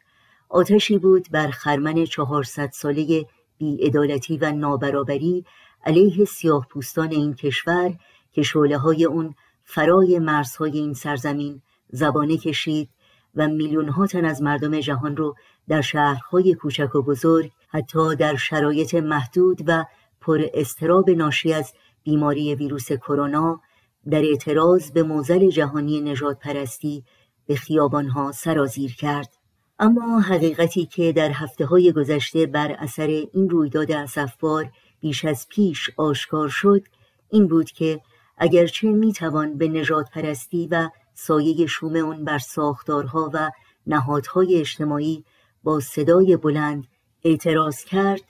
آتشی 0.50 0.98
بود 0.98 1.28
بر 1.32 1.48
خرمن 1.48 2.06
400 2.06 2.72
ساله 2.74 3.26
بیعدالتی 3.58 4.38
و 4.38 4.52
نابرابری 4.52 5.46
علیه 5.86 6.26
سیاه 6.26 6.68
پوستان 6.70 7.12
این 7.12 7.34
کشور 7.34 7.94
که 8.34 8.44
شعله 8.44 8.78
های 8.78 9.06
اون 9.06 9.36
فرای 9.69 10.19
مرزهای 10.19 10.71
این 10.71 10.93
سرزمین 10.93 11.62
زبانه 11.89 12.38
کشید 12.38 12.89
و 13.36 13.47
میلیون 13.47 13.89
ها 13.89 14.08
تن 14.08 14.25
از 14.25 14.41
مردم 14.41 14.80
جهان 14.80 15.17
رو 15.17 15.36
در 15.67 15.82
شهرهای 15.82 16.53
کوچک 16.53 16.95
و 16.95 17.01
بزرگ 17.01 17.51
حتی 17.67 18.15
در 18.15 18.36
شرایط 18.36 18.95
محدود 18.95 19.62
و 19.67 19.86
پر 20.21 20.45
استراب 20.53 21.10
ناشی 21.10 21.53
از 21.53 21.73
بیماری 22.03 22.56
ویروس 22.56 22.91
کرونا 22.91 23.62
در 24.10 24.21
اعتراض 24.21 24.91
به 24.91 25.03
موزل 25.03 25.49
جهانی 25.49 26.01
نجات 26.01 26.39
پرستی 26.39 27.03
به 27.47 27.56
خیابانها 27.56 28.32
سرازیر 28.32 28.95
کرد. 28.95 29.34
اما 29.80 30.19
حقیقتی 30.19 30.86
که 30.86 31.12
در 31.12 31.32
هفته 31.32 31.65
های 31.65 31.91
گذشته 31.91 32.45
بر 32.45 32.71
اثر 32.71 33.08
این 33.34 33.49
رویداد 33.49 33.91
اسفبار 33.91 34.71
بیش 34.99 35.25
از 35.25 35.47
پیش 35.49 35.89
آشکار 35.97 36.49
شد 36.49 36.82
این 37.30 37.47
بود 37.47 37.71
که 37.71 38.01
اگرچه 38.38 38.88
می‌توان 38.88 39.58
به 39.58 39.67
نجات 39.67 40.10
پرستی 40.10 40.67
و 40.71 40.89
سایه 41.13 41.65
شوم 41.65 41.95
اون 41.95 42.26
بر 42.26 42.38
ساختارها 42.38 43.32
و 43.34 43.52
نهادهای 43.88 44.60
اجتماعی 44.60 45.23
با 45.63 45.80
صدای 45.80 46.38
بلند 46.38 46.88
اعتراض 47.23 47.84
کرد 47.84 48.21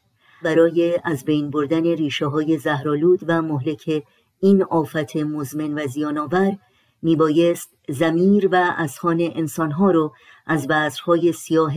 برای 0.44 1.00
از 1.04 1.26
بین 1.26 1.50
بردن 1.50 1.84
ریشه 1.84 2.26
های 2.26 2.58
زهرالود 2.58 3.20
و 3.28 3.42
مهلک 3.42 4.04
این 4.40 4.64
آفت 4.64 5.16
مزمن 5.16 5.74
و 5.74 5.88
زیانآور 5.88 6.58
میبایست 7.02 7.70
زمیر 7.90 8.50
و 8.52 8.74
اذهان 8.78 9.18
انسانها 9.22 9.92
رو 9.92 10.14
از 10.46 10.68
بذرهای 10.68 11.34
سیاه 11.34 11.74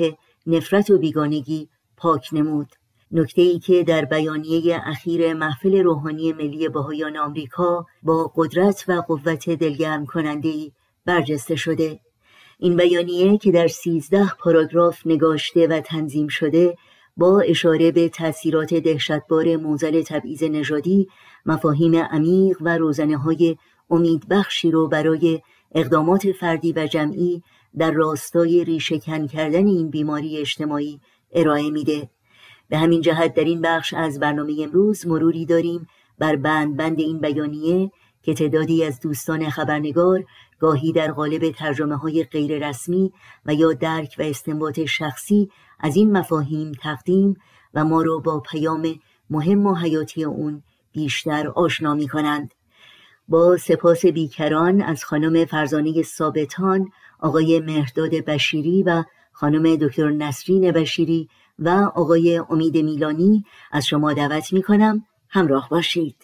نفرت 0.46 0.90
و 0.90 0.98
بیگانگی 0.98 1.68
پاک 1.96 2.28
نمود. 2.32 2.68
نکته 3.12 3.42
ای 3.42 3.58
که 3.58 3.84
در 3.84 4.04
بیانیه 4.04 4.80
اخیر 4.84 5.34
محفل 5.34 5.82
روحانی 5.82 6.32
ملی 6.32 6.68
بهایان 6.68 7.16
آمریکا 7.16 7.86
با 8.02 8.32
قدرت 8.36 8.84
و 8.88 8.92
قوت 8.92 9.50
دلگرم 9.50 10.06
کننده 10.06 10.48
ای 10.48 10.72
برجسته 11.04 11.56
شده. 11.56 12.00
این 12.58 12.76
بیانیه 12.76 13.38
که 13.38 13.52
در 13.52 13.68
سیزده 13.68 14.30
پاراگراف 14.38 15.06
نگاشته 15.06 15.66
و 15.66 15.80
تنظیم 15.80 16.28
شده 16.28 16.76
با 17.16 17.40
اشاره 17.40 17.92
به 17.92 18.08
تأثیرات 18.08 18.74
دهشتبار 18.74 19.56
موزل 19.56 20.02
تبعیض 20.02 20.42
نژادی 20.42 21.08
مفاهیم 21.46 21.94
عمیق 21.96 22.56
و 22.60 22.78
روزنه 22.78 23.16
های 23.16 23.56
امیدبخشی 23.90 24.70
رو 24.70 24.88
برای 24.88 25.40
اقدامات 25.74 26.32
فردی 26.32 26.72
و 26.72 26.86
جمعی 26.86 27.42
در 27.78 27.90
راستای 27.90 28.64
ریشهکن 28.64 29.26
کردن 29.26 29.66
این 29.66 29.90
بیماری 29.90 30.38
اجتماعی 30.38 31.00
ارائه 31.32 31.70
میده. 31.70 32.10
به 32.70 32.78
همین 32.78 33.00
جهت 33.00 33.34
در 33.34 33.44
این 33.44 33.60
بخش 33.60 33.94
از 33.94 34.20
برنامه 34.20 34.56
امروز 34.60 35.06
مروری 35.06 35.46
داریم 35.46 35.86
بر 36.18 36.36
بند 36.36 36.76
بند 36.76 37.00
این 37.00 37.18
بیانیه 37.18 37.90
که 38.22 38.34
تعدادی 38.34 38.84
از 38.84 39.00
دوستان 39.00 39.50
خبرنگار 39.50 40.24
گاهی 40.58 40.92
در 40.92 41.12
قالب 41.12 41.50
ترجمه 41.50 41.96
های 41.96 42.24
غیر 42.24 42.68
رسمی 42.68 43.12
و 43.46 43.54
یا 43.54 43.72
درک 43.72 44.16
و 44.18 44.22
استنباط 44.22 44.80
شخصی 44.80 45.50
از 45.80 45.96
این 45.96 46.12
مفاهیم 46.12 46.72
تقدیم 46.72 47.36
و 47.74 47.84
ما 47.84 48.02
را 48.02 48.18
با 48.18 48.40
پیام 48.40 48.94
مهم 49.30 49.66
و 49.66 49.74
حیاتی 49.74 50.24
اون 50.24 50.62
بیشتر 50.92 51.48
آشنا 51.48 51.94
می 51.94 52.08
کنند. 52.08 52.54
با 53.28 53.56
سپاس 53.56 54.06
بیکران 54.06 54.82
از 54.82 55.04
خانم 55.04 55.44
فرزانه 55.44 56.02
ثابتان، 56.02 56.88
آقای 57.20 57.60
مهرداد 57.60 58.10
بشیری 58.10 58.82
و 58.82 59.04
خانم 59.32 59.76
دکتر 59.76 60.10
نسرین 60.10 60.72
بشیری 60.72 61.28
و 61.58 61.68
آقای 61.94 62.42
امید 62.50 62.76
میلانی 62.76 63.44
از 63.72 63.86
شما 63.86 64.12
دعوت 64.12 64.52
می 64.52 64.62
کنم 64.62 65.04
همراه 65.28 65.68
باشید. 65.70 66.16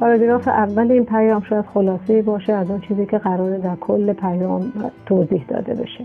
پاراگراف 0.00 0.48
اول 0.48 0.92
این 0.92 1.04
پیام 1.04 1.42
شاید 1.48 1.64
خلاصه 1.74 2.22
باشه 2.22 2.52
از 2.52 2.70
اون 2.70 2.80
چیزی 2.80 3.06
که 3.06 3.18
قراره 3.18 3.58
در 3.58 3.76
کل 3.76 4.12
پیام 4.12 4.72
توضیح 5.06 5.44
داده 5.48 5.74
بشه 5.74 6.04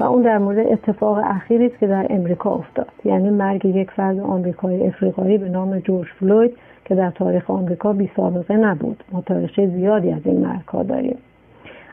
و 0.00 0.04
اون 0.04 0.22
در 0.22 0.38
مورد 0.38 0.66
اتفاق 0.66 1.18
اخیری 1.24 1.66
است 1.66 1.78
که 1.78 1.86
در 1.86 2.06
امریکا 2.10 2.50
افتاد 2.50 2.92
یعنی 3.04 3.30
مرگ 3.30 3.64
یک 3.64 3.90
فرد 3.90 4.18
آمریکایی 4.18 4.86
افریقایی 4.86 5.38
به 5.38 5.48
نام 5.48 5.78
جورج 5.78 6.08
فلوید 6.20 6.56
که 6.86 6.94
در 6.94 7.10
تاریخ 7.10 7.50
آمریکا 7.50 7.92
بی 7.92 8.10
سابقه 8.16 8.56
نبود. 8.56 9.04
ما 9.12 9.20
تاریخچه 9.20 9.66
زیادی 9.66 10.12
از 10.12 10.20
این 10.24 10.40
مرگها 10.40 10.82
داریم. 10.82 11.16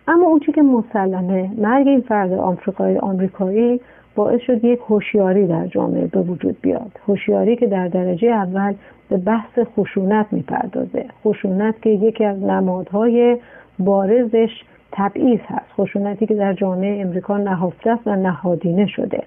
اما 0.08 0.26
اون 0.28 0.40
که 0.40 0.62
مسلمه 0.62 1.50
مرگ 1.58 1.88
این 1.88 2.02
فرد 2.02 2.34
آمریکایی 2.34 2.98
آمریکایی 2.98 3.80
باعث 4.16 4.42
شد 4.42 4.64
یک 4.64 4.80
هوشیاری 4.90 5.48
در 5.48 5.68
جامعه 5.68 6.08
به 6.08 6.22
وجود 6.22 6.58
بیاد. 6.62 6.92
هوشیاری 7.08 7.56
که 7.56 7.68
در 7.68 7.88
درجه 7.88 8.28
اول 8.28 8.74
به 9.10 9.18
بحث 9.18 9.60
خشونت 9.78 10.26
می‌پردازه. 10.32 11.06
خشونت 11.24 11.82
که 11.82 11.90
یکی 11.90 12.26
از 12.26 12.44
نمادهای 12.44 13.38
بارزش 13.80 14.64
تبعیض 14.92 15.40
هست. 15.48 15.72
خشونتی 15.78 16.26
که 16.26 16.36
در 16.36 16.54
جامعه 16.54 17.02
امریکا 17.02 17.38
نهفته 17.38 17.90
است 17.90 18.08
و 18.08 18.16
نهادینه 18.16 18.86
شده. 18.86 19.24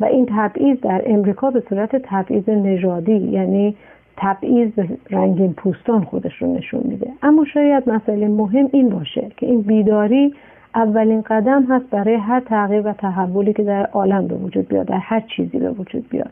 و 0.00 0.04
این 0.04 0.26
تبعیض 0.36 0.80
در 0.80 1.02
امریکا 1.06 1.50
به 1.50 1.62
صورت 1.68 1.96
تبعیض 1.96 2.48
نژادی 2.48 3.16
یعنی 3.16 3.76
تبعیض 4.20 4.70
رنگین 5.10 5.52
پوستان 5.52 6.04
خودش 6.04 6.42
رو 6.42 6.54
نشون 6.54 6.82
میده. 6.84 7.10
اما 7.22 7.44
شاید 7.44 7.88
مسئله 7.88 8.28
مهم 8.28 8.68
این 8.72 8.88
باشه 8.88 9.30
که 9.36 9.46
این 9.46 9.62
بیداری 9.62 10.34
اولین 10.74 11.20
قدم 11.20 11.64
هست 11.64 11.90
برای 11.90 12.14
هر 12.14 12.40
تغییر 12.40 12.88
و 12.88 12.92
تحولی 12.92 13.52
که 13.52 13.62
در 13.62 13.86
عالم 13.86 14.26
به 14.26 14.34
وجود 14.34 14.68
بیاد 14.68 14.86
در 14.86 14.98
هر 14.98 15.20
چیزی 15.20 15.58
به 15.58 15.70
وجود 15.70 16.08
بیاد. 16.08 16.30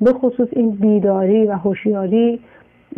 به 0.00 0.12
خصوص 0.12 0.48
این 0.52 0.70
بیداری 0.70 1.46
و 1.46 1.52
هوشیاری 1.52 2.40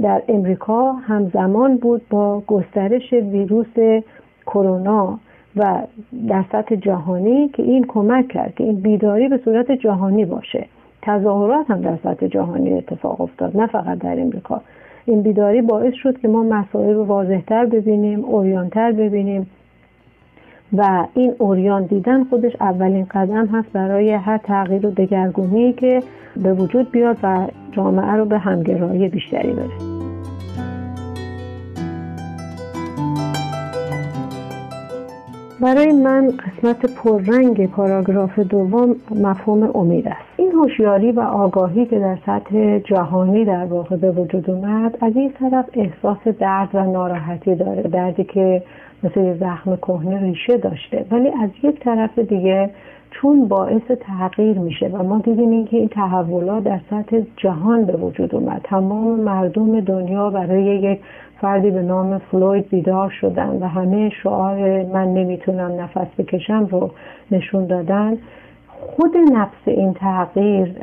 در 0.02 0.22
امریکا 0.28 0.92
همزمان 0.92 1.76
بود 1.76 2.02
با 2.10 2.42
گسترش 2.46 3.12
ویروس 3.12 4.02
کرونا 4.46 5.18
و 5.56 5.82
در 6.28 6.44
سطح 6.52 6.74
جهانی 6.76 7.48
که 7.48 7.62
این 7.62 7.84
کمک 7.88 8.28
کرد 8.28 8.54
که 8.54 8.64
این 8.64 8.80
بیداری 8.80 9.28
به 9.28 9.40
صورت 9.44 9.72
جهانی 9.72 10.24
باشه. 10.24 10.66
تظاهرات 11.02 11.70
هم 11.70 11.80
در 11.80 11.96
سطح 12.02 12.26
جهانی 12.26 12.72
اتفاق 12.72 13.20
افتاد 13.20 13.56
نه 13.56 13.66
فقط 13.66 13.98
در 13.98 14.20
امریکا. 14.20 14.61
این 15.04 15.22
بیداری 15.22 15.62
باعث 15.62 15.94
شد 15.94 16.18
که 16.18 16.28
ما 16.28 16.42
مسائل 16.42 16.94
رو 16.94 17.04
واضحتر 17.04 17.66
ببینیم 17.66 18.24
اوریانتر 18.24 18.92
ببینیم 18.92 19.46
و 20.72 21.06
این 21.14 21.34
اوریان 21.38 21.84
دیدن 21.84 22.24
خودش 22.24 22.52
اولین 22.61 23.06
قدم 23.11 23.46
هست 23.46 23.72
برای 23.72 24.11
هر 24.11 24.38
تغییر 24.38 24.87
و 24.87 24.90
دگرگونی 24.90 25.72
که 25.72 26.02
به 26.37 26.54
وجود 26.54 26.90
بیاد 26.90 27.16
و 27.22 27.46
جامعه 27.72 28.12
رو 28.12 28.24
به 28.24 28.38
همگرایی 28.38 29.08
بیشتری 29.08 29.52
بره 29.52 29.97
برای 35.61 35.92
من 35.92 36.31
قسمت 36.31 36.94
پررنگ 36.94 37.71
پاراگراف 37.71 38.38
دوم 38.38 38.97
مفهوم 39.11 39.71
امید 39.75 40.09
است. 40.09 40.21
این 40.37 40.53
هوشیاری 40.53 41.12
و 41.12 41.21
آگاهی 41.21 41.87
که 41.87 41.99
در 41.99 42.18
سطح 42.27 42.79
جهانی 42.79 43.44
در 43.44 43.64
واقع 43.64 43.97
به 43.97 44.11
وجود 44.11 44.51
اومد 44.51 44.99
از 45.01 45.16
این 45.16 45.33
طرف 45.33 45.64
احساس 45.73 46.29
درد 46.38 46.68
و 46.75 46.85
ناراحتی 46.85 47.55
داره 47.55 47.83
دردی 47.83 48.25
که 48.25 48.62
مثل 49.03 49.38
زخم 49.38 49.77
کهنه 49.77 50.21
ریشه 50.21 50.57
داشته. 50.57 51.05
ولی 51.11 51.29
از 51.29 51.51
یک 51.62 51.81
طرف 51.81 52.18
دیگه 52.18 52.71
چون 53.11 53.49
باعث 53.49 53.83
تغییر 54.01 54.59
میشه 54.59 54.88
و 54.88 55.03
ما 55.03 55.18
دیدیم 55.18 55.51
اینکه 55.51 55.77
این 55.77 55.88
تحولات 55.88 56.64
در 56.64 56.81
سطح 56.90 57.21
جهان 57.37 57.85
به 57.85 57.92
وجود 57.92 58.35
اومد. 58.35 58.61
تمام 58.64 59.21
مردم 59.21 59.81
دنیا 59.81 60.31
برای 60.31 60.62
یک 60.62 61.01
فردی 61.40 61.70
به 61.70 61.83
نام 61.83 62.18
فلوید 62.18 62.68
بیدار 62.68 63.11
شدن 63.20 63.59
و 63.62 63.66
همه 63.66 64.11
شعار 64.22 64.83
من 64.83 65.14
نمی‌تونم 65.14 65.81
نفس 65.81 66.07
بکشم 66.18 66.66
رو 66.70 66.90
نشون 67.31 67.66
دادن. 67.66 68.18
خود 68.81 69.16
نفس 69.33 69.62
این 69.66 69.94
تغییر 69.94 70.74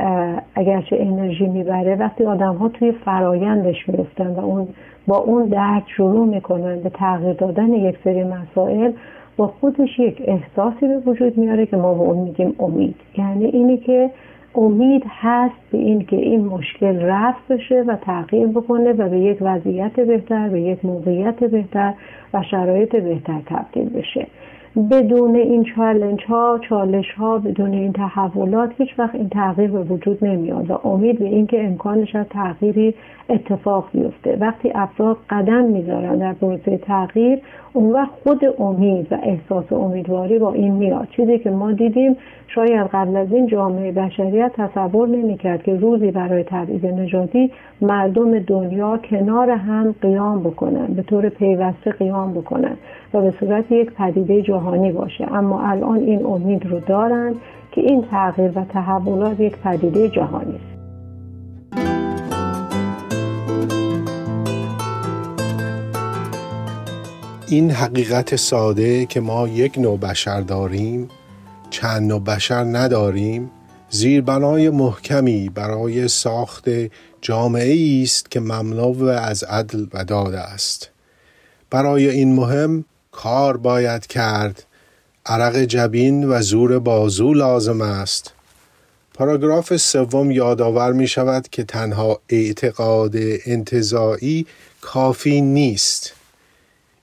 اگرچه 0.55 0.97
انرژی 0.99 1.47
می‌بره 1.47 1.95
وقتی 1.95 2.25
آدم 2.25 2.55
ها 2.55 2.69
توی 2.69 2.91
فرایندش 2.91 3.89
میفتن 3.89 4.27
و 4.27 4.39
اون 4.39 4.67
با 5.07 5.17
اون 5.17 5.45
درد 5.45 5.83
شروع 5.97 6.25
می‌کنن 6.25 6.79
به 6.79 6.89
تغییر 6.89 7.33
دادن 7.33 7.73
یک 7.73 7.97
سری 8.03 8.23
مسائل 8.23 8.91
با 9.37 9.47
خودش 9.47 9.99
یک 9.99 10.21
احساسی 10.25 10.87
به 10.87 10.97
وجود 10.97 11.37
میاره 11.37 11.65
که 11.65 11.77
ما 11.77 11.93
به 11.93 12.01
اون 12.01 12.17
میگیم 12.17 12.55
امید. 12.59 12.95
یعنی 13.17 13.45
اینی 13.45 13.77
که 13.77 14.09
امید 14.57 15.03
هست 15.07 15.55
به 15.71 15.77
این 15.77 16.05
که 16.05 16.15
این 16.15 16.45
مشکل 16.45 16.99
رفت 17.01 17.47
بشه 17.47 17.83
و 17.87 17.95
تغییر 17.95 18.47
بکنه 18.47 18.93
و 18.93 19.09
به 19.09 19.19
یک 19.19 19.37
وضعیت 19.41 19.99
بهتر 19.99 20.49
به 20.49 20.61
یک 20.61 20.85
موقعیت 20.85 21.43
بهتر 21.43 21.93
و 22.33 22.43
شرایط 22.51 22.95
بهتر 22.95 23.41
تبدیل 23.45 23.89
بشه. 23.89 24.27
بدون 24.75 25.35
این 25.35 25.63
چالنج 25.63 26.23
ها 26.27 26.59
چالش 26.69 27.11
ها 27.17 27.37
بدون 27.37 27.71
این 27.71 27.93
تحولات 27.93 28.69
هیچ 28.77 28.89
وقت 28.99 29.15
این 29.15 29.29
تغییر 29.29 29.71
به 29.71 29.79
وجود 29.79 30.25
نمیاد 30.25 30.71
و 30.71 30.87
امید 30.87 31.19
به 31.19 31.25
اینکه 31.25 31.65
امکانش 31.65 32.15
از 32.15 32.25
تغییری 32.29 32.95
اتفاق 33.29 33.89
بیفته. 33.93 34.37
وقتی 34.41 34.71
افراد 34.75 35.17
قدم 35.29 35.63
می‌ذارن 35.63 36.17
در 36.17 36.33
پروسه 36.33 36.77
تغییر 36.77 37.39
اون 37.73 37.91
وقت 37.91 38.11
خود 38.23 38.41
امید 38.59 39.07
و 39.11 39.17
احساس 39.23 39.73
امیدواری 39.73 40.39
با 40.39 40.53
این 40.53 40.73
میاد. 40.73 41.07
چیزی 41.15 41.39
که 41.39 41.49
ما 41.49 41.71
دیدیم 41.71 42.17
شاید 42.47 42.87
قبل 42.93 43.17
از 43.17 43.31
این 43.31 43.47
جامعه 43.47 43.91
بشریت 43.91 44.51
تصور 44.57 45.07
نمی‌کرد 45.07 45.63
که 45.63 45.75
روزی 45.75 46.11
برای 46.11 46.43
تبعیض 46.43 46.85
نژادی 46.85 47.51
مردم 47.81 48.39
دنیا 48.39 48.97
کنار 48.97 49.49
هم 49.49 49.95
قیام 50.01 50.43
بکنن 50.43 50.85
به 50.87 51.01
طور 51.01 51.29
پیوسته 51.29 51.91
قیام 51.91 52.33
بکنن. 52.33 52.77
و 53.13 53.21
به 53.21 53.33
صورت 53.39 53.71
یک 53.71 53.91
پدیده 53.91 54.41
جهانی 54.41 54.91
باشه. 54.91 55.27
اما 55.33 55.61
الان 55.61 55.97
این 55.97 56.25
امید 56.25 56.65
رو 56.65 56.79
دارن 56.79 57.35
که 57.71 57.81
این 57.81 58.05
تغییر 58.11 58.51
و 58.55 58.65
تحولات 58.65 59.39
یک 59.39 59.57
پدیده 59.57 60.09
جهانی 60.09 60.55
است. 60.55 60.75
این 67.47 67.71
حقیقت 67.71 68.35
ساده 68.35 69.05
که 69.05 69.19
ما 69.21 69.47
یک 69.47 69.77
نوع 69.77 69.99
بشر 69.99 70.41
داریم 70.41 71.07
چند 71.69 72.07
نوع 72.11 72.19
بشر 72.19 72.63
نداریم 72.63 73.51
زیربنای 73.89 74.69
محکمی 74.69 75.49
برای 75.49 76.07
ساخت 76.07 76.69
جامعه 77.21 78.01
است 78.03 78.31
که 78.31 78.39
مملو 78.39 79.05
از 79.07 79.43
عدل 79.43 79.85
و 79.93 80.03
داد 80.03 80.33
است. 80.33 80.91
برای 81.69 82.09
این 82.09 82.35
مهم 82.35 82.85
کار 83.15 83.57
باید 83.57 84.07
کرد. 84.07 84.63
عرق 85.25 85.55
جبین 85.55 86.23
و 86.23 86.41
زور 86.41 86.79
بازو 86.79 87.33
لازم 87.33 87.81
است. 87.81 88.33
پاراگراف 89.13 89.77
سوم 89.77 90.31
یادآور 90.31 90.93
می 90.93 91.07
شود 91.07 91.47
که 91.47 91.63
تنها 91.63 92.21
اعتقاد 92.29 93.15
انتظاعی 93.45 94.45
کافی 94.81 95.41
نیست. 95.41 96.13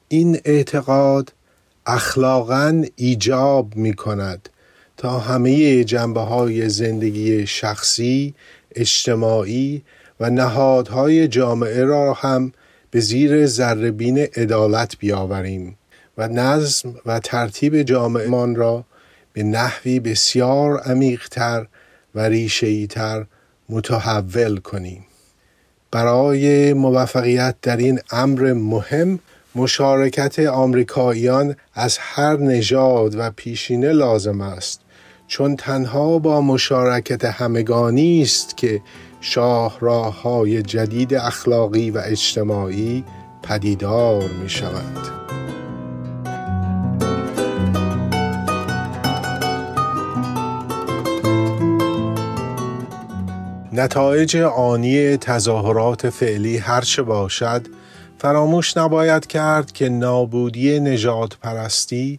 این 0.09 0.41
اعتقاد 0.45 1.33
اخلاقا 1.87 2.85
ایجاب 2.97 3.77
می 3.77 3.95
کند 3.95 4.49
تا 4.97 5.19
همه 5.19 5.85
جنبه 5.85 6.21
های 6.21 6.69
زندگی 6.69 7.47
شخصی، 7.47 8.35
اجتماعی 8.75 9.83
و 10.21 10.31
نهادهای 10.31 11.29
جامعه 11.29 11.85
را 11.85 12.13
هم 12.13 12.53
به 12.91 13.01
زیر 13.01 13.47
ذربین 13.47 14.19
عدالت 14.19 14.99
بیاوریم. 14.99 15.77
و 16.19 16.29
نظم 16.29 16.95
و 17.07 17.21
ترتیب 17.21 17.83
جامعهمان 17.83 18.57
را 18.57 18.85
به 19.33 19.43
نحوی 19.43 20.01
بسیار 20.01 20.81
عمیقتر 20.81 21.67
و 22.15 22.21
ریشه‌ای 22.21 22.87
تر 22.87 23.27
متحول 23.69 24.57
کنیم 24.57 25.07
برای 25.91 26.73
موفقیت 26.73 27.55
در 27.63 27.77
این 27.77 28.01
امر 28.11 28.53
مهم 28.53 29.19
مشارکت 29.55 30.39
آمریکاییان 30.39 31.57
از 31.75 31.99
هر 32.01 32.37
نژاد 32.37 33.15
و 33.15 33.31
پیشینه 33.31 33.93
لازم 33.93 34.41
است 34.41 34.81
چون 35.27 35.57
تنها 35.57 36.19
با 36.19 36.41
مشارکت 36.41 37.25
همگانی 37.25 38.23
است 38.23 38.57
که 38.57 38.81
شاهراه 39.21 40.23
های 40.23 40.63
جدید 40.63 41.15
اخلاقی 41.15 41.91
و 41.91 42.03
اجتماعی 42.05 43.05
پدیدار 43.43 44.29
می 44.43 44.51
شود. 44.51 45.23
نتایج 53.75 54.37
آنی 54.37 55.17
تظاهرات 55.17 56.11
فعلی 56.11 56.59
هرچه 56.59 57.03
باشد 57.03 57.67
فراموش 58.19 58.77
نباید 58.77 59.27
کرد 59.27 59.73
که 59.73 59.89
نابودی 59.89 60.81
نجات 60.81 61.37
پرستی 61.37 62.19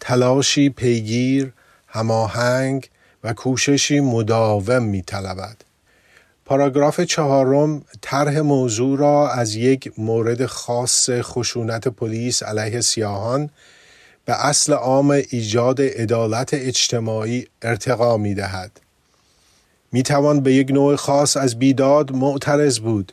تلاشی 0.00 0.70
پیگیر، 0.70 1.52
هماهنگ 1.86 2.88
و 3.24 3.32
کوششی 3.32 4.00
مداوم 4.00 4.82
می 4.82 5.02
طلبد. 5.02 5.56
پاراگراف 6.44 7.00
چهارم 7.00 7.84
طرح 8.00 8.38
موضوع 8.40 8.98
را 8.98 9.30
از 9.30 9.54
یک 9.54 9.92
مورد 9.98 10.46
خاص 10.46 11.10
خشونت 11.10 11.88
پلیس 11.88 12.42
علیه 12.42 12.80
سیاهان 12.80 13.50
به 14.24 14.46
اصل 14.46 14.72
عام 14.72 15.10
ایجاد 15.10 15.80
عدالت 15.80 16.54
اجتماعی 16.54 17.46
ارتقا 17.62 18.16
می 18.16 18.34
دهد. 18.34 18.81
می 19.92 20.02
توان 20.02 20.40
به 20.40 20.54
یک 20.54 20.70
نوع 20.70 20.96
خاص 20.96 21.36
از 21.36 21.58
بیداد 21.58 22.12
معترض 22.12 22.78
بود. 22.78 23.12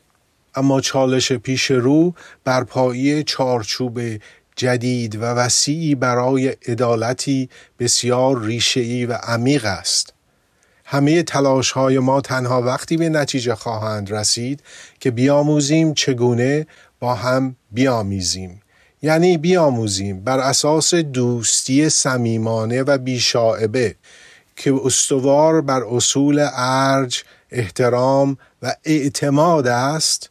اما 0.56 0.82
چالش 0.82 1.32
پیش 1.32 1.72
رو 1.72 2.13
برپایی 2.44 3.24
چارچوب 3.24 4.00
جدید 4.56 5.15
و 5.15 5.20
وسیعی 5.22 5.96
برای 5.96 6.48
عدالتی 6.48 7.50
بسیار 7.80 8.42
ریشه‌ای 8.42 9.06
و 9.06 9.13
عمیق 9.13 9.65
است. 9.65 10.13
همه 10.86 11.24
تلاش 11.24 11.72
های 11.72 12.00
ما 12.00 12.22
تنها 12.22 12.62
وقتی 12.62 12.98
به 12.98 13.10
نتیجه 13.10 13.56
خواهند 13.56 14.12
رسید 14.12 14.63
که 15.00 15.12
بیاموزیم 15.12 15.94
چگونه 15.94 16.68
با 17.00 17.15
هم 17.15 17.56
بیامیزیم. 17.72 18.62
یعنی 19.02 19.38
بیاموزیم 19.38 20.24
بر 20.24 20.39
اساس 20.39 20.94
دوستی 20.94 21.89
صمیمانه 21.89 22.84
و 22.84 22.98
بیشاعبه. 22.98 23.96
که 24.60 24.80
استوار 24.86 25.62
بر 25.62 25.84
اصول 25.84 26.48
ارج، 26.54 27.24
احترام 27.52 28.38
و 28.62 28.74
اعتماد 28.86 29.67
است 29.67 30.30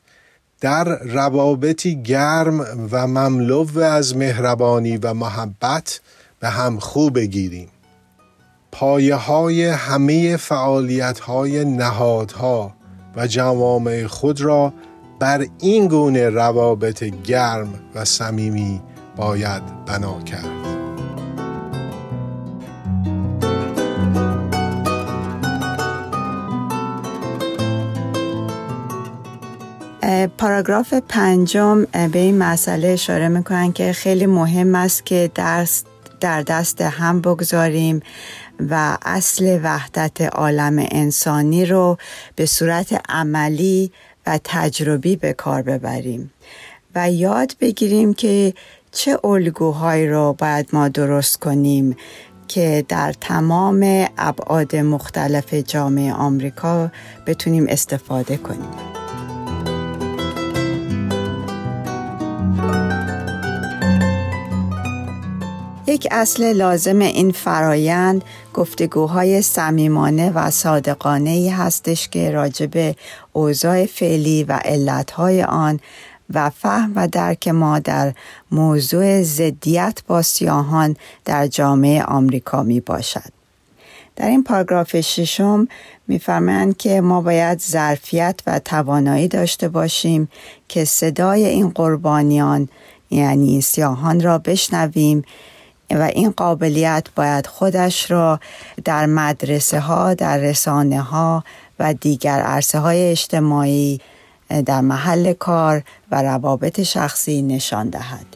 در 0.60 0.84
روابطی 0.98 2.02
گرم 2.02 2.88
و 2.90 3.06
مملو 3.06 3.78
از 3.78 4.16
مهربانی 4.16 4.96
و 4.96 5.14
محبت 5.14 6.00
به 6.40 6.48
هم 6.48 6.78
خوب 6.78 7.14
بگیریم. 7.14 7.68
پایه 8.72 9.14
های 9.14 9.64
همه 9.64 10.36
فعالیت 10.36 11.18
های 11.18 11.64
نهادها 11.64 12.74
و 13.16 13.26
جوامع 13.26 14.06
خود 14.06 14.40
را 14.40 14.72
بر 15.20 15.46
این 15.60 15.88
گونه 15.88 16.28
روابط 16.28 17.04
گرم 17.04 17.74
و 17.94 18.04
صمیمی 18.04 18.82
باید 19.16 19.84
بنا 19.86 20.20
کرد. 20.22 20.77
پاراگراف 30.38 30.94
پنجم 31.08 31.84
به 31.84 32.18
این 32.18 32.38
مسئله 32.38 32.88
اشاره 32.88 33.28
می‌کنن 33.28 33.72
که 33.72 33.92
خیلی 33.92 34.26
مهم 34.26 34.74
است 34.74 35.06
که 35.06 35.30
درس 35.34 35.84
در 36.20 36.42
دست 36.42 36.80
هم 36.80 37.20
بگذاریم 37.20 38.00
و 38.70 38.98
اصل 39.02 39.60
وحدت 39.62 40.20
عالم 40.20 40.86
انسانی 40.90 41.66
رو 41.66 41.98
به 42.36 42.46
صورت 42.46 43.00
عملی 43.08 43.92
و 44.26 44.38
تجربی 44.44 45.16
به 45.16 45.32
کار 45.32 45.62
ببریم 45.62 46.32
و 46.94 47.10
یاد 47.10 47.52
بگیریم 47.60 48.14
که 48.14 48.54
چه 48.92 49.18
الگوهایی 49.24 50.08
رو 50.08 50.32
باید 50.38 50.68
ما 50.72 50.88
درست 50.88 51.36
کنیم 51.36 51.96
که 52.48 52.84
در 52.88 53.12
تمام 53.20 54.06
ابعاد 54.18 54.76
مختلف 54.76 55.54
جامعه 55.54 56.12
آمریکا 56.12 56.90
بتونیم 57.26 57.66
استفاده 57.68 58.36
کنیم. 58.36 59.07
یک 65.98 66.08
اصل 66.10 66.52
لازم 66.52 66.98
این 66.98 67.32
فرایند 67.32 68.24
گفتگوهای 68.54 69.42
صمیمانه 69.42 70.30
و 70.30 70.50
صادقانه 70.50 71.30
ای 71.30 71.48
هستش 71.48 72.08
که 72.08 72.30
راجب 72.30 72.94
اوضاع 73.32 73.86
فعلی 73.86 74.44
و 74.44 74.52
علتهای 74.52 75.42
آن 75.42 75.80
و 76.34 76.50
فهم 76.50 76.92
و 76.96 77.08
درک 77.08 77.48
ما 77.48 77.78
در 77.78 78.12
موضوع 78.50 79.22
زدیت 79.22 79.98
با 80.06 80.22
سیاهان 80.22 80.96
در 81.24 81.46
جامعه 81.46 82.02
آمریکا 82.02 82.62
می 82.62 82.80
باشد. 82.80 83.32
در 84.16 84.28
این 84.28 84.44
پاراگراف 84.44 85.00
ششم 85.00 85.68
میفرمایند 86.08 86.76
که 86.76 87.00
ما 87.00 87.20
باید 87.20 87.60
ظرفیت 87.60 88.40
و 88.46 88.58
توانایی 88.58 89.28
داشته 89.28 89.68
باشیم 89.68 90.28
که 90.68 90.84
صدای 90.84 91.46
این 91.46 91.68
قربانیان 91.68 92.68
یعنی 93.10 93.60
سیاهان 93.60 94.20
را 94.20 94.38
بشنویم 94.38 95.24
و 95.90 96.02
این 96.02 96.30
قابلیت 96.30 97.06
باید 97.16 97.46
خودش 97.46 98.10
را 98.10 98.40
در 98.84 99.06
مدرسه 99.06 99.80
ها، 99.80 100.14
در 100.14 100.38
رسانه 100.38 101.00
ها 101.00 101.44
و 101.78 101.94
دیگر 101.94 102.40
عرصه 102.40 102.78
های 102.78 103.10
اجتماعی 103.10 104.00
در 104.66 104.80
محل 104.80 105.32
کار 105.32 105.82
و 106.10 106.22
روابط 106.22 106.80
شخصی 106.80 107.42
نشان 107.42 107.88
دهد. 107.88 108.26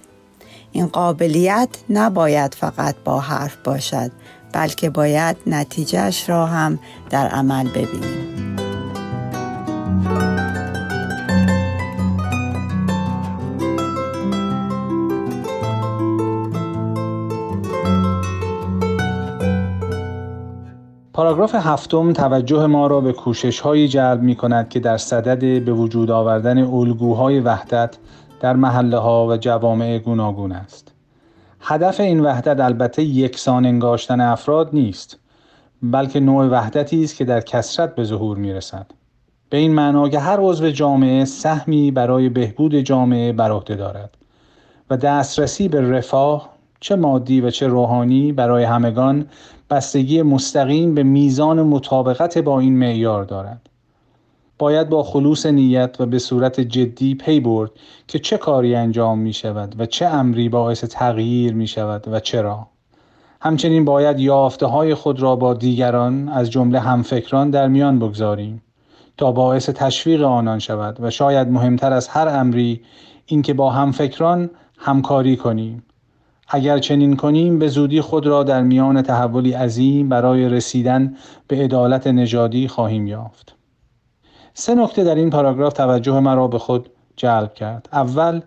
این 0.73 0.87
قابلیت 0.87 1.69
نباید 1.91 2.55
فقط 2.55 2.95
با 3.05 3.21
حرف 3.21 3.57
باشد 3.65 4.11
بلکه 4.53 4.91
باید 4.91 5.37
نتیجهش 5.47 6.29
را 6.29 6.47
هم 6.47 6.79
در 7.11 7.29
عمل 7.29 7.69
ببینیم. 7.69 8.57
پاراگراف 21.15 21.55
هفتم 21.55 22.13
توجه 22.13 22.67
ما 22.67 22.87
را 22.87 23.01
به 23.01 23.13
کوشش 23.13 23.61
هایی 23.61 23.89
جلب 23.89 24.23
می 24.23 24.37
کند 24.37 24.69
که 24.69 24.81
در 24.81 24.99
صدد 24.99 25.65
به 25.65 25.73
وجود 25.73 26.11
آوردن 26.11 26.59
الگوهای 26.59 27.41
وحدت 27.41 27.97
در 28.41 28.57
محله 28.57 28.99
ها 28.99 29.27
و 29.27 29.37
جوامع 29.37 29.99
گوناگون 29.99 30.53
است. 30.53 30.93
هدف 31.61 32.01
این 32.01 32.21
وحدت 32.21 32.61
البته 32.61 33.03
یکسان 33.03 33.67
انگاشتن 33.67 34.21
افراد 34.21 34.71
نیست 34.73 35.19
بلکه 35.83 36.21
نوع 36.21 36.47
وحدتی 36.47 37.05
است 37.05 37.17
که 37.17 37.25
در 37.25 37.41
کسرت 37.41 37.95
به 37.95 38.05
ظهور 38.05 38.37
می 38.37 38.53
رسد. 38.53 38.87
به 39.51 39.57
این 39.57 39.75
معنا 39.75 40.09
که 40.09 40.19
هر 40.19 40.37
عضو 40.41 40.71
جامعه 40.71 41.25
سهمی 41.25 41.91
برای 41.91 42.29
بهبود 42.29 42.75
جامعه 42.75 43.33
بر 43.33 43.51
عهده 43.51 43.75
دارد 43.75 44.17
و 44.91 44.97
دسترسی 44.97 45.69
به 45.69 45.81
رفاه 45.81 46.52
چه 46.83 46.97
مادی 46.97 47.41
و 47.41 47.51
چه 47.51 47.67
روحانی 47.67 48.33
برای 48.33 48.65
همگان 48.65 49.27
بستگی 49.71 50.23
مستقیم 50.23 50.95
به 50.95 51.03
میزان 51.03 51.63
مطابقت 51.63 52.39
با 52.39 52.61
این 52.61 52.79
معیار 52.79 53.25
دارد 53.25 53.69
باید 54.59 54.89
با 54.89 55.03
خلوص 55.03 55.47
نیت 55.47 55.97
و 56.01 56.07
به 56.07 56.19
صورت 56.19 56.61
جدی 56.61 57.15
پی 57.15 57.41
برد 57.41 57.71
که 58.09 58.19
چه 58.19 58.39
کاری 58.39 58.75
انجام 58.75 59.19
می 59.19 59.33
شود 59.33 59.75
و 59.79 59.87
چه 59.87 60.07
امری 60.07 60.49
باعث 60.49 60.85
تغییر 60.85 61.55
می 61.55 61.67
شود 61.67 62.09
و 62.09 62.21
چرا. 62.21 62.67
همچنین 63.41 63.85
باید 63.85 64.21
یافته 64.21 64.67
های 64.67 64.95
خود 64.95 65.21
را 65.21 65.37
با 65.37 65.55
دیگران 65.55 66.29
از 66.29 66.51
جمله 66.51 66.81
همفکران 66.81 67.51
در 67.51 67.69
میان 67.69 67.99
بگذاریم 67.99 68.63
تا 69.17 69.33
باعث 69.33 69.71
تشویق 69.71 70.23
آنان 70.23 70.59
شود 70.59 70.97
و 71.01 71.11
شاید 71.11 71.49
مهمتر 71.49 71.93
از 71.93 72.09
هر 72.09 72.29
امری 72.29 72.81
اینکه 73.27 73.55
با 73.55 73.71
همفکران 73.71 74.51
همکاری 74.79 75.37
کنیم 75.37 75.83
اگر 76.55 76.79
چنین 76.79 77.17
کنیم 77.17 77.59
به 77.59 77.69
زودی 77.69 78.01
خود 78.01 78.27
را 78.27 78.43
در 78.43 78.63
میان 78.63 79.03
تحولی 79.03 79.53
عظیم 79.53 80.09
برای 80.09 80.49
رسیدن 80.49 81.17
به 81.49 81.57
عدالت 81.57 82.07
نژادی 82.07 82.69
خواهیم 82.69 83.07
یافت. 83.07 83.55
سه 84.55 84.75
نکته 84.75 85.05
در 85.05 85.15
این 85.15 85.31
پاراگراف 85.31 85.73
توجه 85.73 86.21
مرا 86.21 86.49
به 86.49 86.59
خود 86.59 86.89
جلب 87.17 87.55
کرد. 87.55 87.89
اول 87.93 88.41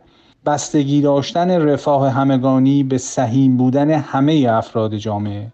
بستگی 0.45 1.01
داشتن 1.01 1.51
رفاه 1.51 2.09
همگانی 2.09 2.83
به 2.83 2.97
سهیم 2.97 3.57
بودن 3.57 3.89
همه 3.89 4.47
افراد 4.51 4.95
جامعه. 4.95 5.51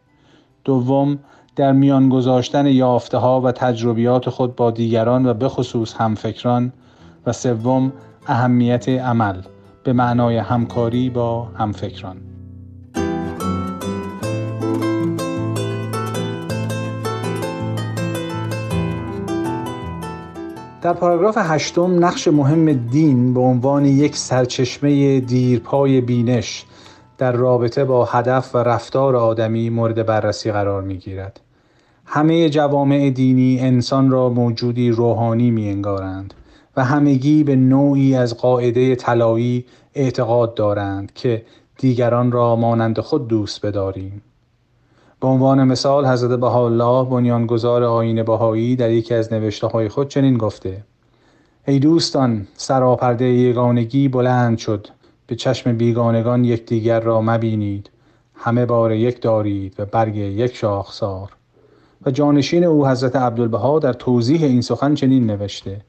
دوم 0.63 1.19
در 1.55 1.71
میان 1.71 2.09
گذاشتن 2.09 2.65
یافته 2.65 3.17
ها 3.17 3.41
و 3.41 3.51
تجربیات 3.51 4.29
خود 4.29 4.55
با 4.55 4.71
دیگران 4.71 5.25
و 5.25 5.33
به 5.33 5.49
خصوص 5.49 5.93
همفکران. 5.93 6.73
و 7.25 7.31
سوم 7.31 7.93
اهمیت 8.27 8.89
عمل 8.89 9.41
به 9.83 9.93
معنای 9.93 10.37
همکاری 10.37 11.09
با 11.09 11.43
همفکران. 11.43 12.17
در 20.81 20.93
پاراگراف 20.93 21.37
هشتم 21.37 22.05
نقش 22.05 22.27
مهم 22.27 22.73
دین 22.73 23.33
به 23.33 23.39
عنوان 23.39 23.85
یک 23.85 24.15
سرچشمه 24.15 25.19
دیرپای 25.19 26.01
بینش 26.01 26.65
در 27.17 27.31
رابطه 27.31 27.85
با 27.85 28.05
هدف 28.05 28.55
و 28.55 28.57
رفتار 28.57 29.15
آدمی 29.15 29.69
مورد 29.69 30.05
بررسی 30.05 30.51
قرار 30.51 30.81
می 30.81 30.97
گیرد. 30.97 31.39
همه 32.05 32.49
جوامع 32.49 33.09
دینی 33.09 33.59
انسان 33.59 34.11
را 34.11 34.29
موجودی 34.29 34.89
روحانی 34.89 35.51
می 35.51 35.69
انگارند 35.69 36.33
و 36.77 36.83
همگی 36.83 37.43
به 37.43 37.55
نوعی 37.55 38.15
از 38.15 38.37
قاعده 38.37 38.95
طلایی 38.95 39.65
اعتقاد 39.95 40.53
دارند 40.53 41.13
که 41.13 41.45
دیگران 41.77 42.31
را 42.31 42.55
مانند 42.55 42.99
خود 42.99 43.27
دوست 43.27 43.65
بداریم. 43.65 44.21
به 45.21 45.27
عنوان 45.27 45.63
مثال 45.63 46.05
حضرت 46.05 46.39
بهاءالله 46.39 47.09
بنیانگذار 47.09 47.83
آیین 47.83 48.23
بهایی 48.23 48.75
در 48.75 48.91
یکی 48.91 49.13
از 49.13 49.33
نوشته 49.33 49.67
های 49.67 49.89
خود 49.89 50.07
چنین 50.07 50.37
گفته 50.37 50.83
ای 51.67 51.79
دوستان 51.79 52.47
سراپرده 52.53 53.25
یگانگی 53.25 54.07
بلند 54.07 54.57
شد 54.57 54.87
به 55.27 55.35
چشم 55.35 55.77
بیگانگان 55.77 56.45
یکدیگر 56.45 56.99
را 56.99 57.21
مبینید 57.21 57.89
همه 58.35 58.65
بار 58.65 58.91
یک 58.91 59.21
دارید 59.21 59.75
و 59.79 59.85
برگ 59.85 60.15
یک 60.15 60.55
شاخسار 60.55 61.29
و 62.05 62.11
جانشین 62.11 62.63
او 62.63 62.87
حضرت 62.87 63.15
عبدالبها 63.15 63.79
در 63.79 63.93
توضیح 63.93 64.43
این 64.43 64.61
سخن 64.61 64.95
چنین 64.95 65.25
نوشته 65.25 65.81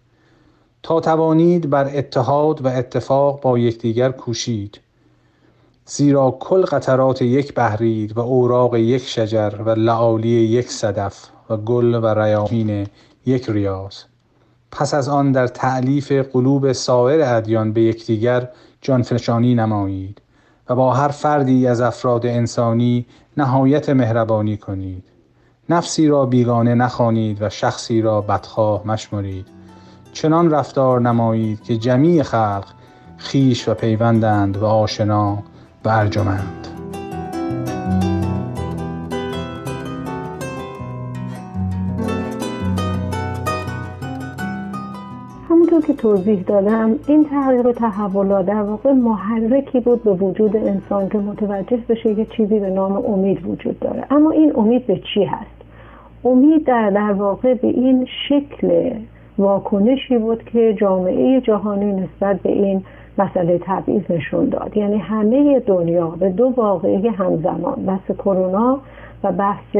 تا 0.82 1.00
توانید 1.00 1.70
بر 1.70 1.90
اتحاد 1.96 2.64
و 2.64 2.68
اتفاق 2.68 3.40
با 3.40 3.58
یکدیگر 3.58 4.10
کوشید 4.10 4.80
زیرا 5.86 6.36
کل 6.40 6.62
قطرات 6.62 7.22
یک 7.22 7.54
بهرید 7.54 8.18
و 8.18 8.20
اوراق 8.20 8.76
یک 8.76 9.06
شجر 9.06 9.50
و 9.66 9.70
لعالی 9.70 10.28
یک 10.28 10.70
صدف 10.70 11.28
و 11.50 11.56
گل 11.56 11.94
و 11.94 12.06
ریاحین 12.06 12.86
یک 13.26 13.50
ریاض. 13.50 13.96
پس 14.70 14.94
از 14.94 15.08
آن 15.08 15.32
در 15.32 15.46
تعلیف 15.46 16.12
قلوب 16.12 16.72
سایر 16.72 17.22
ادیان 17.24 17.72
به 17.72 17.82
یکدیگر 17.82 18.48
جانفشانی 18.80 19.54
نمایید 19.54 20.22
و 20.68 20.74
با 20.74 20.92
هر 20.92 21.08
فردی 21.08 21.66
از 21.66 21.80
افراد 21.80 22.26
انسانی 22.26 23.06
نهایت 23.36 23.88
مهربانی 23.88 24.56
کنید. 24.56 25.04
نفسی 25.68 26.08
را 26.08 26.26
بیگانه 26.26 26.74
نخوانید 26.74 27.42
و 27.42 27.48
شخصی 27.48 28.02
را 28.02 28.20
بدخواه 28.20 28.86
مشمرید. 28.86 29.46
چنان 30.12 30.50
رفتار 30.50 31.00
نمایید 31.00 31.62
که 31.62 31.76
جمیع 31.76 32.22
خلق 32.22 32.64
خیش 33.16 33.68
و 33.68 33.74
پیوندند 33.74 34.56
و 34.56 34.64
آشنا 34.66 35.38
و 35.84 35.88
ارجمند 35.88 36.62
که 45.86 45.92
توضیح 45.92 46.42
دادم 46.42 46.98
این 47.06 47.24
تغییر 47.24 47.66
و 47.66 47.72
تحولات 47.72 48.46
در 48.46 48.62
واقع 48.62 48.92
محرکی 48.92 49.80
بود 49.80 50.04
به 50.04 50.12
وجود 50.12 50.56
انسان 50.56 51.08
که 51.08 51.18
متوجه 51.18 51.78
بشه 51.88 52.14
که 52.14 52.24
چیزی 52.36 52.60
به 52.60 52.70
نام 52.70 52.92
امید 52.92 53.46
وجود 53.46 53.78
داره. 53.80 54.04
اما 54.10 54.30
این 54.30 54.52
امید 54.56 54.86
به 54.86 55.00
چی 55.14 55.24
هست؟ 55.24 55.62
امید 56.24 56.64
در, 56.64 56.90
در 56.90 57.12
واقع 57.12 57.54
به 57.54 57.68
این 57.68 58.06
شکل 58.28 58.90
واکنشی 59.38 60.18
بود 60.18 60.44
که 60.44 60.76
جامعه 60.80 61.40
جهانی 61.40 61.92
نسبت 61.92 62.40
به 62.40 62.52
این 62.52 62.84
مسئله 63.18 63.58
تبعیض 63.62 64.02
نشون 64.10 64.48
داد. 64.48 64.76
یعنی 64.76 64.96
همه 64.96 65.60
دنیا 65.60 66.08
به 66.08 66.28
دو 66.28 66.52
واقعه 66.56 67.10
همزمان 67.10 67.84
بحث 67.86 68.10
کرونا 68.18 68.80
و 69.24 69.32
بحث 69.32 69.76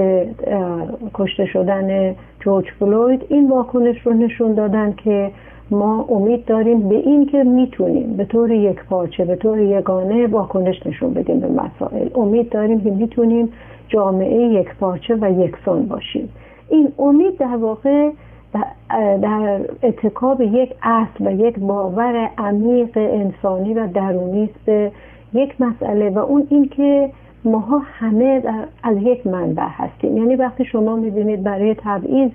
کشته 1.15 1.47
شدن 1.47 2.15
جورج 2.41 2.65
فلوید 2.81 3.27
این 3.29 3.49
واکنش 3.49 4.07
رو 4.07 4.13
نشون 4.13 4.55
دادن 4.55 4.93
که 4.93 5.31
ما 5.71 6.07
امید 6.09 6.45
داریم 6.45 6.89
به 6.89 6.95
این 6.95 7.27
که 7.27 7.45
می‌تونیم 7.45 8.17
به 8.17 8.25
طور 8.25 8.51
یک 8.51 8.85
پارچه 8.85 9.25
به 9.25 9.37
طور 9.37 9.61
یگانه 9.61 10.27
واکنش 10.27 10.87
نشون 10.87 11.15
بدیم 11.15 11.41
به 11.41 11.49
مسائل. 11.49 12.09
امید 12.15 12.49
داریم 12.49 12.81
که 12.81 12.91
می‌تونیم 12.91 13.53
جامعه 13.89 14.41
یک 14.43 14.69
پارچه 14.81 15.15
و 15.21 15.31
یکسان 15.41 15.87
باشیم. 15.87 16.29
این 16.69 16.93
امید 16.99 17.39
در 17.39 17.57
واقع 17.57 18.11
در 19.23 19.61
اتکاب 19.83 20.41
یک 20.41 20.75
اصل 20.83 21.27
و 21.27 21.33
یک 21.33 21.59
باور 21.59 22.31
عمیق 22.39 22.91
انسانی 22.97 23.75
و 23.75 23.87
درونی 23.87 24.45
است. 24.45 24.65
به 24.65 24.93
یک 25.35 25.61
مسئله 25.61 26.11
و 26.11 26.19
اون 26.19 26.47
این 26.51 26.69
که 26.69 27.11
ماها 27.45 27.79
همه 27.85 28.43
از 28.83 28.97
یک 29.01 29.27
منبع 29.27 29.67
هستیم. 29.69 30.17
یعنی 30.17 30.37
وقتی 30.37 30.65
شما 30.65 30.97
می‌بینید 30.97 31.43
برای 31.43 31.77
تبعیض 31.79 32.31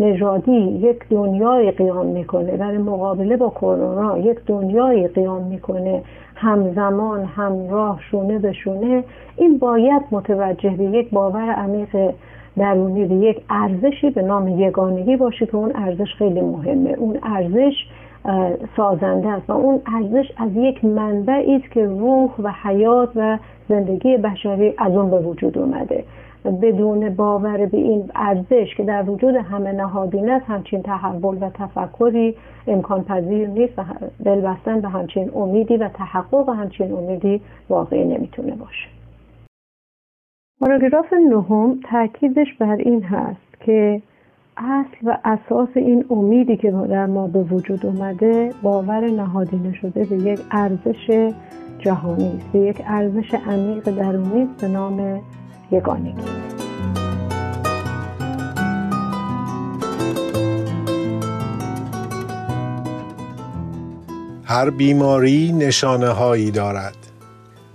نژادی 0.00 0.52
یک 0.52 0.98
دنیای 1.10 1.70
قیام 1.70 2.06
می‌کنه 2.06 2.56
برای 2.56 2.78
مقابله 2.78 3.36
با 3.36 3.50
کرونا 3.50 4.18
یک 4.18 4.38
دنیای 4.46 5.08
قیام 5.08 5.42
می‌کنه 5.42 6.02
همزمان 6.34 7.24
همراه 7.24 8.00
شونه 8.10 8.38
به 8.38 8.52
شونه 8.52 9.04
این 9.36 9.58
باید 9.58 10.02
متوجه 10.10 10.70
به 10.70 10.84
یک 10.84 11.10
باور 11.10 11.50
عمیق 11.50 12.10
درونی 12.58 13.04
به 13.04 13.14
یک 13.14 13.42
ارزشی 13.50 14.10
به 14.10 14.22
نام 14.22 14.48
یگانگی 14.48 15.16
باشه 15.16 15.46
که 15.46 15.56
اون 15.56 15.72
ارزش 15.74 16.14
خیلی 16.18 16.40
مهمه. 16.40 16.90
اون 16.90 17.18
ارزش 17.22 17.74
سازنده 18.76 19.28
است 19.28 19.50
و 19.50 19.52
اون 19.52 19.80
ارزش 19.94 20.32
از 20.36 20.50
یک 20.54 20.84
منبعی 20.84 21.56
است 21.56 21.70
که 21.70 21.86
روح 21.86 22.30
و 22.38 22.52
حیات 22.62 23.08
و 23.16 23.38
زندگی 23.68 24.16
بشری 24.16 24.74
از 24.78 24.92
اون 24.92 25.10
به 25.10 25.18
وجود 25.18 25.58
اومده. 25.58 26.04
بدون 26.62 27.10
باور 27.10 27.66
به 27.66 27.78
این 27.78 28.10
ارزش 28.14 28.74
که 28.76 28.84
در 28.84 29.10
وجود 29.10 29.34
همه 29.34 29.72
نهادین 29.72 30.30
است 30.30 30.44
همچین 30.46 30.82
تحول 30.82 31.38
و 31.40 31.50
تفکری 31.54 32.34
امکان 32.66 33.04
پذیر 33.04 33.48
نیست 33.48 33.78
و 33.78 33.82
دل 34.24 34.40
بستن 34.40 34.80
به 34.80 34.88
همچین 34.88 35.30
امیدی 35.34 35.76
و 35.76 35.88
تحقق 35.88 36.48
همچین 36.48 36.92
امیدی 36.92 37.40
واقعی 37.68 38.04
نمی‌تونه 38.04 38.52
باشه. 38.52 38.97
پاراگراف 40.60 41.12
نهم 41.12 41.80
تاکیدش 41.90 42.46
بر 42.58 42.76
این 42.76 43.02
هست 43.02 43.60
که 43.66 44.02
اصل 44.56 44.96
و 45.02 45.18
اساس 45.24 45.68
این 45.74 46.04
امیدی 46.10 46.56
که 46.56 46.70
در 46.70 47.06
ما 47.06 47.26
به 47.26 47.42
وجود 47.42 47.86
اومده 47.86 48.54
باور 48.62 49.10
نهادینه 49.10 49.72
شده 49.72 50.04
به 50.04 50.16
یک 50.16 50.40
ارزش 50.50 51.30
جهانی 51.78 52.28
است 52.36 52.52
به 52.52 52.58
یک 52.58 52.82
ارزش 52.86 53.34
عمیق 53.34 53.84
درونی 53.84 54.48
به 54.60 54.68
نام 54.68 55.20
یگانگی. 55.70 56.14
هر 64.44 64.70
بیماری 64.70 65.52
نشانه 65.52 66.08
هایی 66.08 66.50
دارد. 66.50 66.97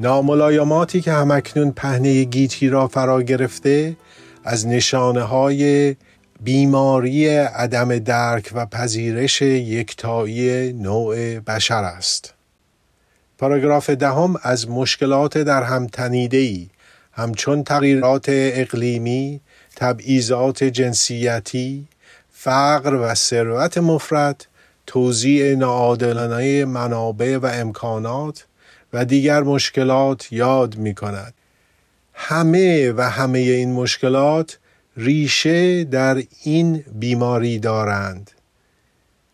ناملایماتی 0.03 1.01
که 1.01 1.11
همکنون 1.11 1.71
پهنه 1.71 2.23
گیتی 2.23 2.69
را 2.69 2.87
فرا 2.87 3.21
گرفته 3.21 3.97
از 4.43 4.67
نشانه 4.67 5.21
های 5.21 5.95
بیماری 6.41 7.27
عدم 7.37 7.99
درک 7.99 8.51
و 8.53 8.65
پذیرش 8.65 9.41
یکتایی 9.41 10.73
نوع 10.73 11.39
بشر 11.39 11.83
است. 11.83 12.33
پاراگراف 13.37 13.89
دهم 13.89 14.35
از 14.41 14.69
مشکلات 14.69 15.37
در 15.37 15.63
هم 15.63 15.87
ای 16.31 16.69
همچون 17.11 17.63
تغییرات 17.63 18.25
اقلیمی، 18.29 19.41
تبعیضات 19.75 20.63
جنسیتی، 20.63 21.87
فقر 22.31 22.95
و 22.95 23.13
ثروت 23.13 23.77
مفرد 23.77 24.45
توزیع 24.87 25.55
ناعادلانه 25.55 26.65
منابع 26.65 27.37
و 27.37 27.45
امکانات 27.45 28.45
و 28.93 29.05
دیگر 29.05 29.43
مشکلات 29.43 30.33
یاد 30.33 30.77
می 30.77 30.93
کند. 30.95 31.33
همه 32.13 32.91
و 32.91 33.01
همه 33.01 33.39
این 33.39 33.73
مشکلات 33.73 34.59
ریشه 34.97 35.83
در 35.83 36.23
این 36.43 36.83
بیماری 36.93 37.59
دارند. 37.59 38.31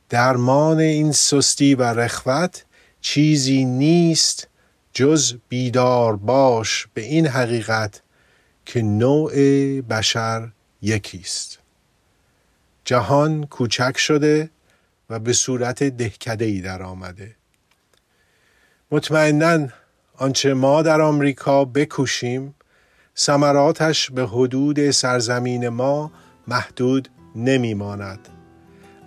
درمان 0.09 0.79
این 0.79 1.11
سستی 1.11 1.75
و 1.75 1.83
رخوت 1.83 2.65
چیزی 3.01 3.65
نیست 3.65 4.47
جز 4.93 5.35
بیدار 5.49 6.15
باش 6.15 6.87
به 6.93 7.01
این 7.01 7.27
حقیقت 7.27 8.01
که 8.65 8.81
نوع 8.81 9.31
بشر 9.81 10.51
یکیست 10.81 11.59
جهان 12.85 13.45
کوچک 13.45 13.97
شده 13.97 14.49
و 15.09 15.19
به 15.19 15.33
صورت 15.33 15.83
دهکده 15.83 16.45
ای 16.45 16.61
در 16.61 16.83
آمده 16.83 17.35
مطمئنا 18.91 19.67
آنچه 20.17 20.53
ما 20.53 20.81
در 20.81 21.01
آمریکا 21.01 21.65
بکوشیم 21.65 22.55
ثمراتش 23.17 24.11
به 24.11 24.27
حدود 24.27 24.91
سرزمین 24.91 25.69
ما 25.69 26.11
محدود 26.47 27.09
نمیماند. 27.35 28.19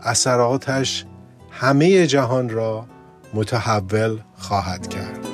اثراتش 0.03 1.05
همه 1.51 2.07
جهان 2.07 2.49
را 2.49 2.87
متحول 3.35 4.19
خواهد 4.39 4.89
کرد. 4.89 5.27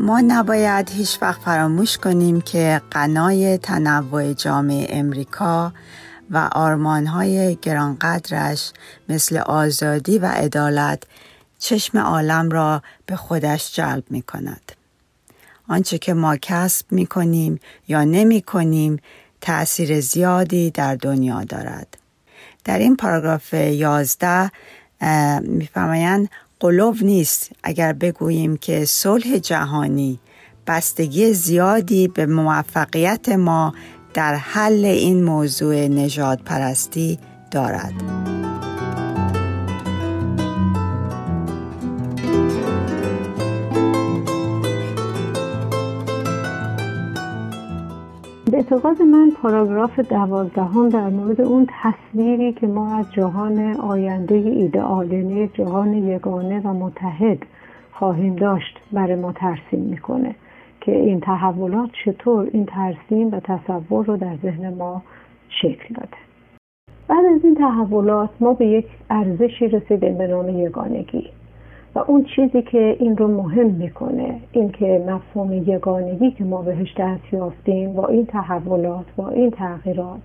ما 0.00 0.20
نباید 0.20 0.90
هیچ 0.90 1.18
وقت 1.22 1.40
فراموش 1.40 1.98
کنیم 1.98 2.40
که 2.40 2.80
قنای 2.90 3.58
تنوع 3.58 4.32
جامعه 4.32 4.86
امریکا 4.90 5.72
و 6.30 6.48
آرمانهای 6.52 7.58
گرانقدرش 7.62 8.72
مثل 9.08 9.36
آزادی 9.36 10.18
و 10.18 10.26
عدالت 10.26 11.02
چشم 11.58 11.98
عالم 11.98 12.50
را 12.50 12.82
به 13.06 13.16
خودش 13.16 13.74
جلب 13.76 14.04
می 14.10 14.22
کند. 14.22 14.72
آنچه 15.68 15.98
که 15.98 16.14
ما 16.14 16.36
کسب 16.36 16.92
می 16.92 17.06
کنیم 17.06 17.60
یا 17.88 18.04
نمی 18.04 18.42
کنیم 18.42 18.96
تأثیر 19.40 20.00
زیادی 20.00 20.70
در 20.70 20.94
دنیا 20.96 21.44
دارد. 21.44 21.96
در 22.64 22.78
این 22.78 22.96
پاراگراف 22.96 23.54
یازده 23.54 24.50
میفرمایند 25.42 26.28
قلوب 26.60 27.02
نیست 27.02 27.50
اگر 27.62 27.92
بگوییم 27.92 28.56
که 28.56 28.84
صلح 28.84 29.38
جهانی 29.38 30.20
بستگی 30.66 31.32
زیادی 31.32 32.08
به 32.08 32.26
موفقیت 32.26 33.28
ما 33.28 33.74
در 34.14 34.34
حل 34.34 34.84
این 34.84 35.24
موضوع 35.24 35.74
نجات 35.74 36.42
پرستی 36.42 37.18
دارد. 37.50 37.92
به 48.50 48.56
اعتقاد 48.56 49.02
من 49.02 49.30
پاراگراف 49.42 49.98
دوازدهم 49.98 50.88
در 50.88 51.08
مورد 51.08 51.40
اون 51.40 51.68
تصویری 51.82 52.52
که 52.52 52.66
ما 52.66 52.96
از 52.98 53.06
جهان 53.12 53.76
آینده 53.76 54.34
ایدئال 54.34 55.12
یعنی 55.12 55.48
جهان 55.48 55.94
یگانه 55.94 56.60
و 56.60 56.72
متحد 56.72 57.38
خواهیم 57.92 58.36
داشت 58.36 58.78
برای 58.92 59.14
ما 59.14 59.32
ترسیم 59.32 59.80
می‌کنه 59.80 60.34
که 60.80 60.92
این 60.92 61.20
تحولات 61.20 61.90
چطور 62.04 62.50
این 62.52 62.66
ترسیم 62.66 63.28
و 63.30 63.40
تصور 63.40 64.06
رو 64.06 64.16
در 64.16 64.36
ذهن 64.42 64.74
ما 64.74 65.02
شکل 65.62 65.94
داده. 65.94 66.16
بعد 67.08 67.26
از 67.36 67.44
این 67.44 67.54
تحولات 67.54 68.30
ما 68.40 68.52
به 68.52 68.66
یک 68.66 68.86
ارزشی 69.10 69.68
رسیدیم 69.68 70.18
به 70.18 70.26
نام 70.26 70.48
یگانگی. 70.48 71.30
و 71.94 71.98
اون 71.98 72.24
چیزی 72.24 72.62
که 72.62 72.96
این 73.00 73.16
رو 73.16 73.28
مهم 73.28 73.66
می‌کنه 73.66 74.40
این 74.52 74.70
که 74.70 75.04
مفهوم 75.08 75.52
یگانگی 75.52 76.30
که 76.30 76.44
ما 76.44 76.62
بهش 76.62 76.94
دست 76.98 77.32
یافتیم 77.32 77.92
با 77.92 78.06
این 78.06 78.26
تحولات 78.26 79.06
با 79.16 79.28
این 79.28 79.50
تغییرات 79.50 80.20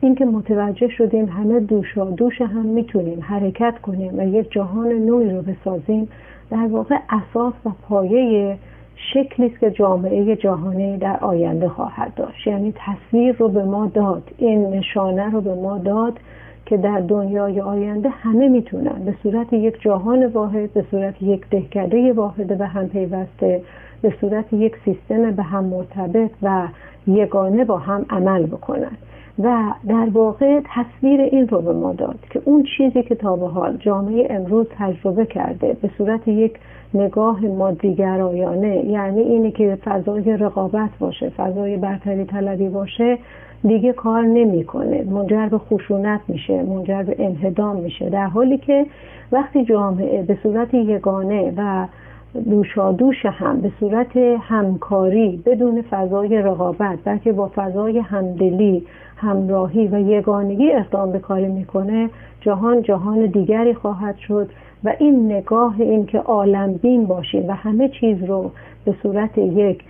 این 0.00 0.14
که 0.14 0.24
متوجه 0.24 0.88
شدیم 0.88 1.26
همه 1.26 1.60
دوشا 1.60 2.04
دوش 2.04 2.40
هم 2.40 2.66
می‌تونیم 2.66 3.20
حرکت 3.20 3.74
کنیم 3.82 4.18
و 4.18 4.22
یک 4.28 4.52
جهان 4.52 4.88
نوعی 4.88 5.30
رو 5.30 5.42
بسازیم 5.42 6.08
در 6.50 6.66
واقع 6.66 6.96
اساس 7.10 7.54
و 7.64 7.70
پایه 7.88 8.58
شکلی 9.14 9.46
است 9.46 9.60
که 9.60 9.70
جامعه 9.70 10.36
جهانی 10.36 10.98
در 10.98 11.16
آینده 11.16 11.68
خواهد 11.68 12.14
داشت. 12.14 12.46
یعنی 12.46 12.74
تصویر 12.76 13.36
رو 13.36 13.48
به 13.48 13.64
ما 13.64 13.86
داد 13.86 14.22
این 14.38 14.66
نشانه 14.66 15.30
رو 15.30 15.40
به 15.40 15.54
ما 15.54 15.78
داد 15.78 16.18
که 16.66 16.76
در 16.76 17.00
دنیای 17.00 17.60
آینده 17.60 18.08
همه 18.08 18.48
می‌تونن. 18.48 19.04
به 19.04 19.14
صورت 19.22 19.52
یک 19.52 19.80
جهان 19.80 20.26
واحد 20.26 20.72
به 20.72 20.84
صورت 20.90 21.22
یک 21.22 21.48
دهکده 21.50 22.12
واحد 22.12 22.58
به 22.58 22.66
هم 22.66 22.88
پیوسته 22.88 23.62
به 24.02 24.14
صورت 24.20 24.52
یک 24.52 24.76
سیستم 24.84 25.30
به 25.30 25.42
هم 25.42 25.64
مرتبط 25.64 26.30
و 26.42 26.68
یگانه 27.06 27.64
با 27.64 27.78
هم 27.78 28.06
عمل 28.10 28.46
بکنن. 28.46 28.96
و 29.44 29.72
در 29.88 30.08
واقع 30.12 30.60
تصویر 30.74 31.20
این 31.20 31.48
رو 31.48 31.60
به 31.60 31.72
ما 31.72 31.92
داد 31.92 32.18
که 32.30 32.42
اون 32.44 32.64
چیزی 32.76 33.02
که 33.02 33.14
تا 33.14 33.36
به 33.36 33.48
حال 33.48 33.76
جامعه 33.76 34.26
امروز 34.30 34.66
تجربه 34.78 35.26
کرده 35.26 35.76
به 35.82 35.90
صورت 35.98 36.28
یک 36.28 36.52
نگاه 36.94 37.40
مادیگرایانه 37.40 38.84
یعنی 38.84 39.20
اینه 39.20 39.50
که 39.50 39.78
فضای 39.84 40.36
رقابت 40.36 40.90
باشه 40.98 41.28
فضای 41.28 41.76
برتری 41.76 42.24
طلبی 42.24 42.68
باشه 42.68 43.18
دیگه 43.62 43.92
کار 43.92 44.22
نمی‌کنه. 44.22 45.04
منجر 45.04 45.48
به 45.48 45.58
خشونت 45.58 46.20
میشه 46.28 46.62
منجر 46.62 47.02
به 47.02 47.16
انهدام 47.18 47.76
میشه. 47.76 48.10
در 48.10 48.26
حالی 48.26 48.58
که 48.58 48.86
وقتی 49.32 49.64
جامعه 49.64 50.22
به 50.22 50.38
صورت 50.42 50.74
یگانه 50.74 51.52
و 51.56 51.86
دوشادوش 52.34 53.26
هم 53.26 53.60
به 53.60 53.72
صورت 53.80 54.16
همکاری 54.40 55.42
بدون 55.46 55.82
فضای 55.82 56.42
رقابت 56.42 56.98
بلکه 57.04 57.32
با 57.32 57.50
فضای 57.54 57.98
همدلی 57.98 58.82
همراهی 59.16 59.88
و 59.88 60.00
یگانگی 60.00 60.72
اقدام 60.72 61.12
به 61.12 61.18
کاری 61.18 61.48
می‌کنه 61.48 62.10
جهان 62.40 62.82
جهان 62.82 63.26
دیگری 63.26 63.74
خواهد 63.74 64.16
شد 64.16 64.50
و 64.84 64.94
این 64.98 65.32
نگاه 65.32 65.80
این 65.80 66.06
که 66.06 66.18
عالم 66.18 66.72
بین 66.72 67.06
باشیم 67.06 67.48
و 67.48 67.52
همه 67.52 67.88
چیز 67.88 68.24
رو 68.24 68.50
به 68.84 68.94
صورت 69.02 69.38
یک 69.38 69.84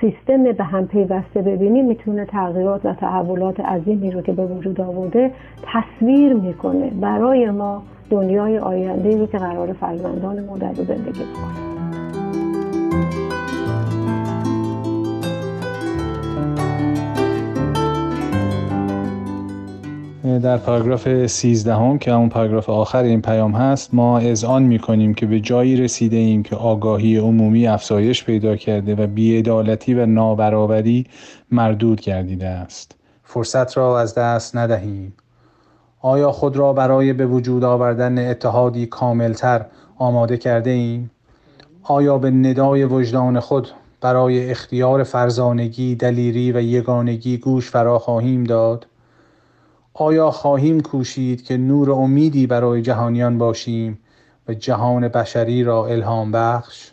سیستم 0.00 0.42
به 0.52 0.64
هم 0.64 0.86
پیوسته 0.86 1.42
ببینیم 1.42 1.86
می‌تونه 1.86 2.24
تغییرات 2.24 2.86
و 2.86 2.92
تحولات 2.92 3.60
عظیمی 3.60 4.10
رو 4.10 4.22
که 4.22 4.32
به 4.32 4.46
وجود 4.46 4.80
آورده 4.80 5.30
تصویر 5.62 6.32
می‌کنه. 6.32 6.90
برای 7.00 7.50
ما 7.50 7.82
دنیای 8.12 8.58
آینده 8.58 9.18
رو 9.18 9.26
که 9.26 9.38
قرار 9.38 9.72
فرزندان 9.72 10.44
ما 10.44 10.58
در 10.58 10.74
زندگی 10.74 11.24
بکنه 11.24 11.72
در 20.38 20.56
پاراگراف 20.56 21.26
13 21.26 21.74
هم 21.74 21.98
که 21.98 22.12
همون 22.12 22.28
پاراگراف 22.28 22.70
آخر 22.70 23.02
این 23.02 23.22
پیام 23.22 23.52
هست 23.52 23.94
ما 23.94 24.18
اذعان 24.18 24.62
می 24.62 24.78
کنیم 24.78 25.14
که 25.14 25.26
به 25.26 25.40
جایی 25.40 25.76
رسیده 25.76 26.16
ایم 26.16 26.42
که 26.42 26.56
آگاهی 26.56 27.16
عمومی 27.16 27.66
افزایش 27.66 28.24
پیدا 28.24 28.56
کرده 28.56 28.94
و 28.94 29.06
بیعدالتی 29.06 29.94
و 29.94 30.06
نابرابری 30.06 31.06
مردود 31.50 32.00
گردیده 32.00 32.48
است. 32.48 32.96
فرصت 33.24 33.76
را 33.76 34.00
از 34.00 34.14
دست 34.14 34.56
ندهیم. 34.56 35.14
آیا 36.04 36.32
خود 36.32 36.56
را 36.56 36.72
برای 36.72 37.12
به 37.12 37.26
وجود 37.26 37.64
آوردن 37.64 38.30
اتحادی 38.30 38.86
کاملتر 38.86 39.66
آماده 39.96 40.36
کرده 40.36 40.70
ایم؟ 40.70 41.10
آیا 41.82 42.18
به 42.18 42.30
ندای 42.30 42.84
وجدان 42.84 43.40
خود 43.40 43.68
برای 44.00 44.50
اختیار 44.50 45.02
فرزانگی، 45.02 45.94
دلیری 45.94 46.52
و 46.52 46.60
یگانگی 46.60 47.38
گوش 47.38 47.70
فرا 47.70 47.98
خواهیم 47.98 48.44
داد؟ 48.44 48.86
آیا 49.94 50.30
خواهیم 50.30 50.80
کوشید 50.80 51.44
که 51.44 51.56
نور 51.56 51.90
امیدی 51.90 52.46
برای 52.46 52.82
جهانیان 52.82 53.38
باشیم 53.38 53.98
و 54.48 54.54
جهان 54.54 55.08
بشری 55.08 55.64
را 55.64 55.86
الهام 55.86 56.32
بخش 56.32 56.90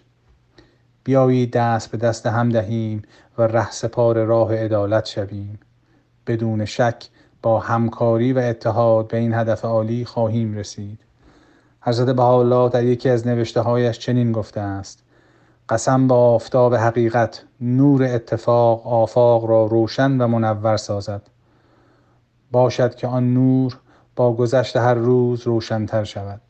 بیایید 1.03 1.51
دست 1.51 1.91
به 1.91 1.97
دست 1.97 2.25
هم 2.25 2.49
دهیم 2.49 3.01
و 3.37 3.41
رهسپار 3.41 4.23
راه 4.23 4.55
عدالت 4.55 5.05
شویم 5.05 5.59
بدون 6.27 6.65
شک 6.65 7.09
با 7.41 7.59
همکاری 7.59 8.33
و 8.33 8.39
اتحاد 8.39 9.07
به 9.07 9.17
این 9.17 9.33
هدف 9.33 9.65
عالی 9.65 10.05
خواهیم 10.05 10.53
رسید. 10.53 10.99
حضرت 11.81 12.15
بهاءالله 12.15 12.69
در 12.69 12.83
یکی 12.83 13.09
از 13.09 13.27
نوشته 13.27 13.61
هایش 13.61 13.99
چنین 13.99 14.31
گفته 14.31 14.61
است. 14.61 15.03
قسم 15.69 16.07
با 16.07 16.33
آفتاب 16.33 16.75
حقیقت 16.75 17.43
نور 17.61 18.03
اتفاق 18.03 18.87
آفاق 18.87 19.45
را 19.45 19.65
روشن 19.65 20.21
و 20.21 20.27
منور 20.27 20.77
سازد. 20.77 21.21
باشد 22.51 22.95
که 22.95 23.07
آن 23.07 23.33
نور 23.33 23.77
با 24.15 24.33
گذشت 24.33 24.77
هر 24.77 24.93
روز 24.93 25.47
روشنتر 25.47 26.03
شود. 26.03 26.41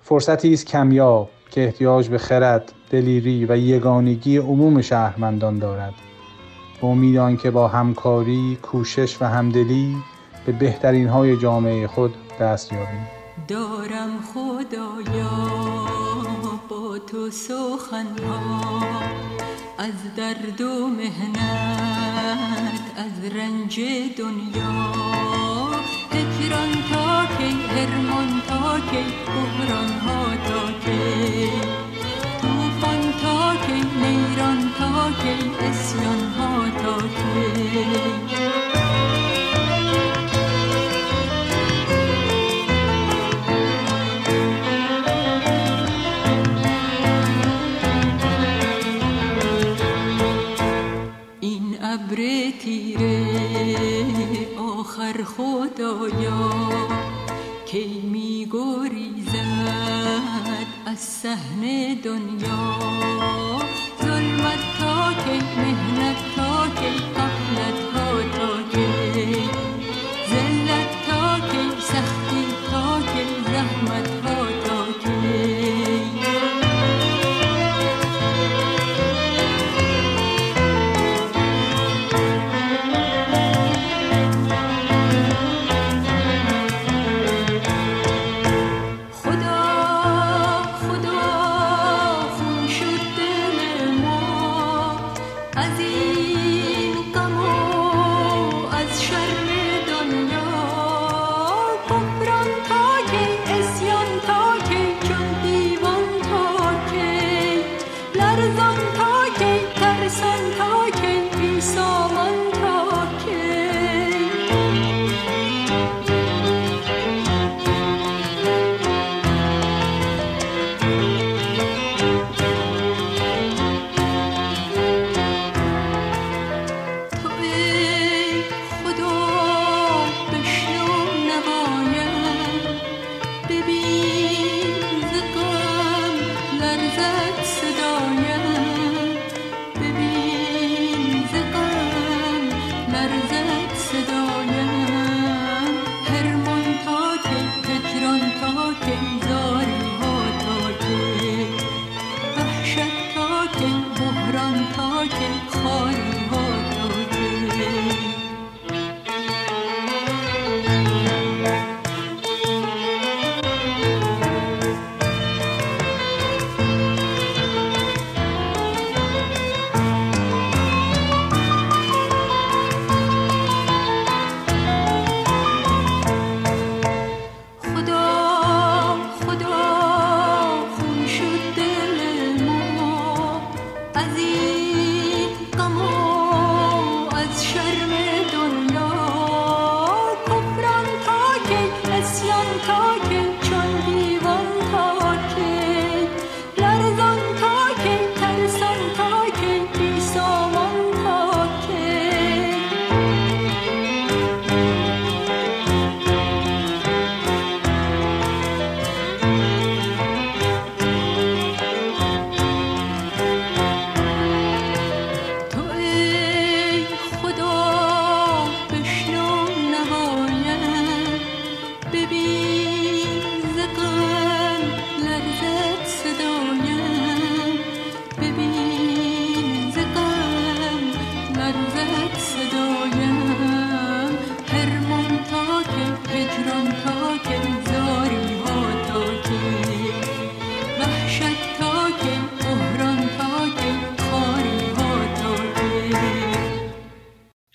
فرصتی 0.00 0.52
است 0.52 0.66
کمیاب 0.66 1.30
که 1.50 1.64
احتیاج 1.64 2.08
به 2.08 2.18
خرد 2.18 2.72
دلیری 2.90 3.46
و 3.46 3.56
یگانگی 3.56 4.36
عموم 4.36 4.80
شهروندان 4.80 5.58
دارد. 5.58 5.94
با 6.84 6.90
امید 6.90 7.40
که 7.40 7.50
با 7.50 7.68
همکاری، 7.68 8.58
کوشش 8.62 9.22
و 9.22 9.24
همدلی 9.24 9.96
به 10.46 10.52
بهترین 10.52 11.08
های 11.08 11.36
جامعه 11.36 11.86
خود 11.86 12.14
دست 12.40 12.72
یابیم. 12.72 13.06
دارم 13.48 14.10
خدایا 14.34 15.30
با 16.68 16.98
تو 16.98 17.30
سخنها. 17.30 18.82
از 19.78 20.14
درد 20.16 20.60
و 20.60 20.86
مهنت 20.88 22.82
از 22.96 23.32
رنج 23.32 23.80
دنیا. 24.18 24.92
هجران 26.10 26.72
تا 26.92 27.26
کی 27.38 27.50
هرمان 27.74 28.42
تا 28.48 28.80
کی 28.90 29.04
بحران 29.26 29.88
ها 29.88 30.24
تا 30.36 30.72
کی. 30.84 31.93
توفان 32.44 33.02
تا 33.22 33.36
کی 33.66 33.80
نیران 34.00 34.60
تا 34.78 35.10
کی 35.22 35.36
اسیان 35.66 36.22
ها 36.38 36.52
تا 36.82 36.96
کی 37.16 38.24
خدایا 55.24 56.40
کی 57.66 58.00
می 58.12 58.46
گریزد 58.52 59.03
از 60.94 61.00
صحن 61.00 61.60
دنیا 62.04 62.78
ظلمت 64.02 64.62
تا 64.80 65.12
کی 65.24 65.38
مهنت 65.56 65.93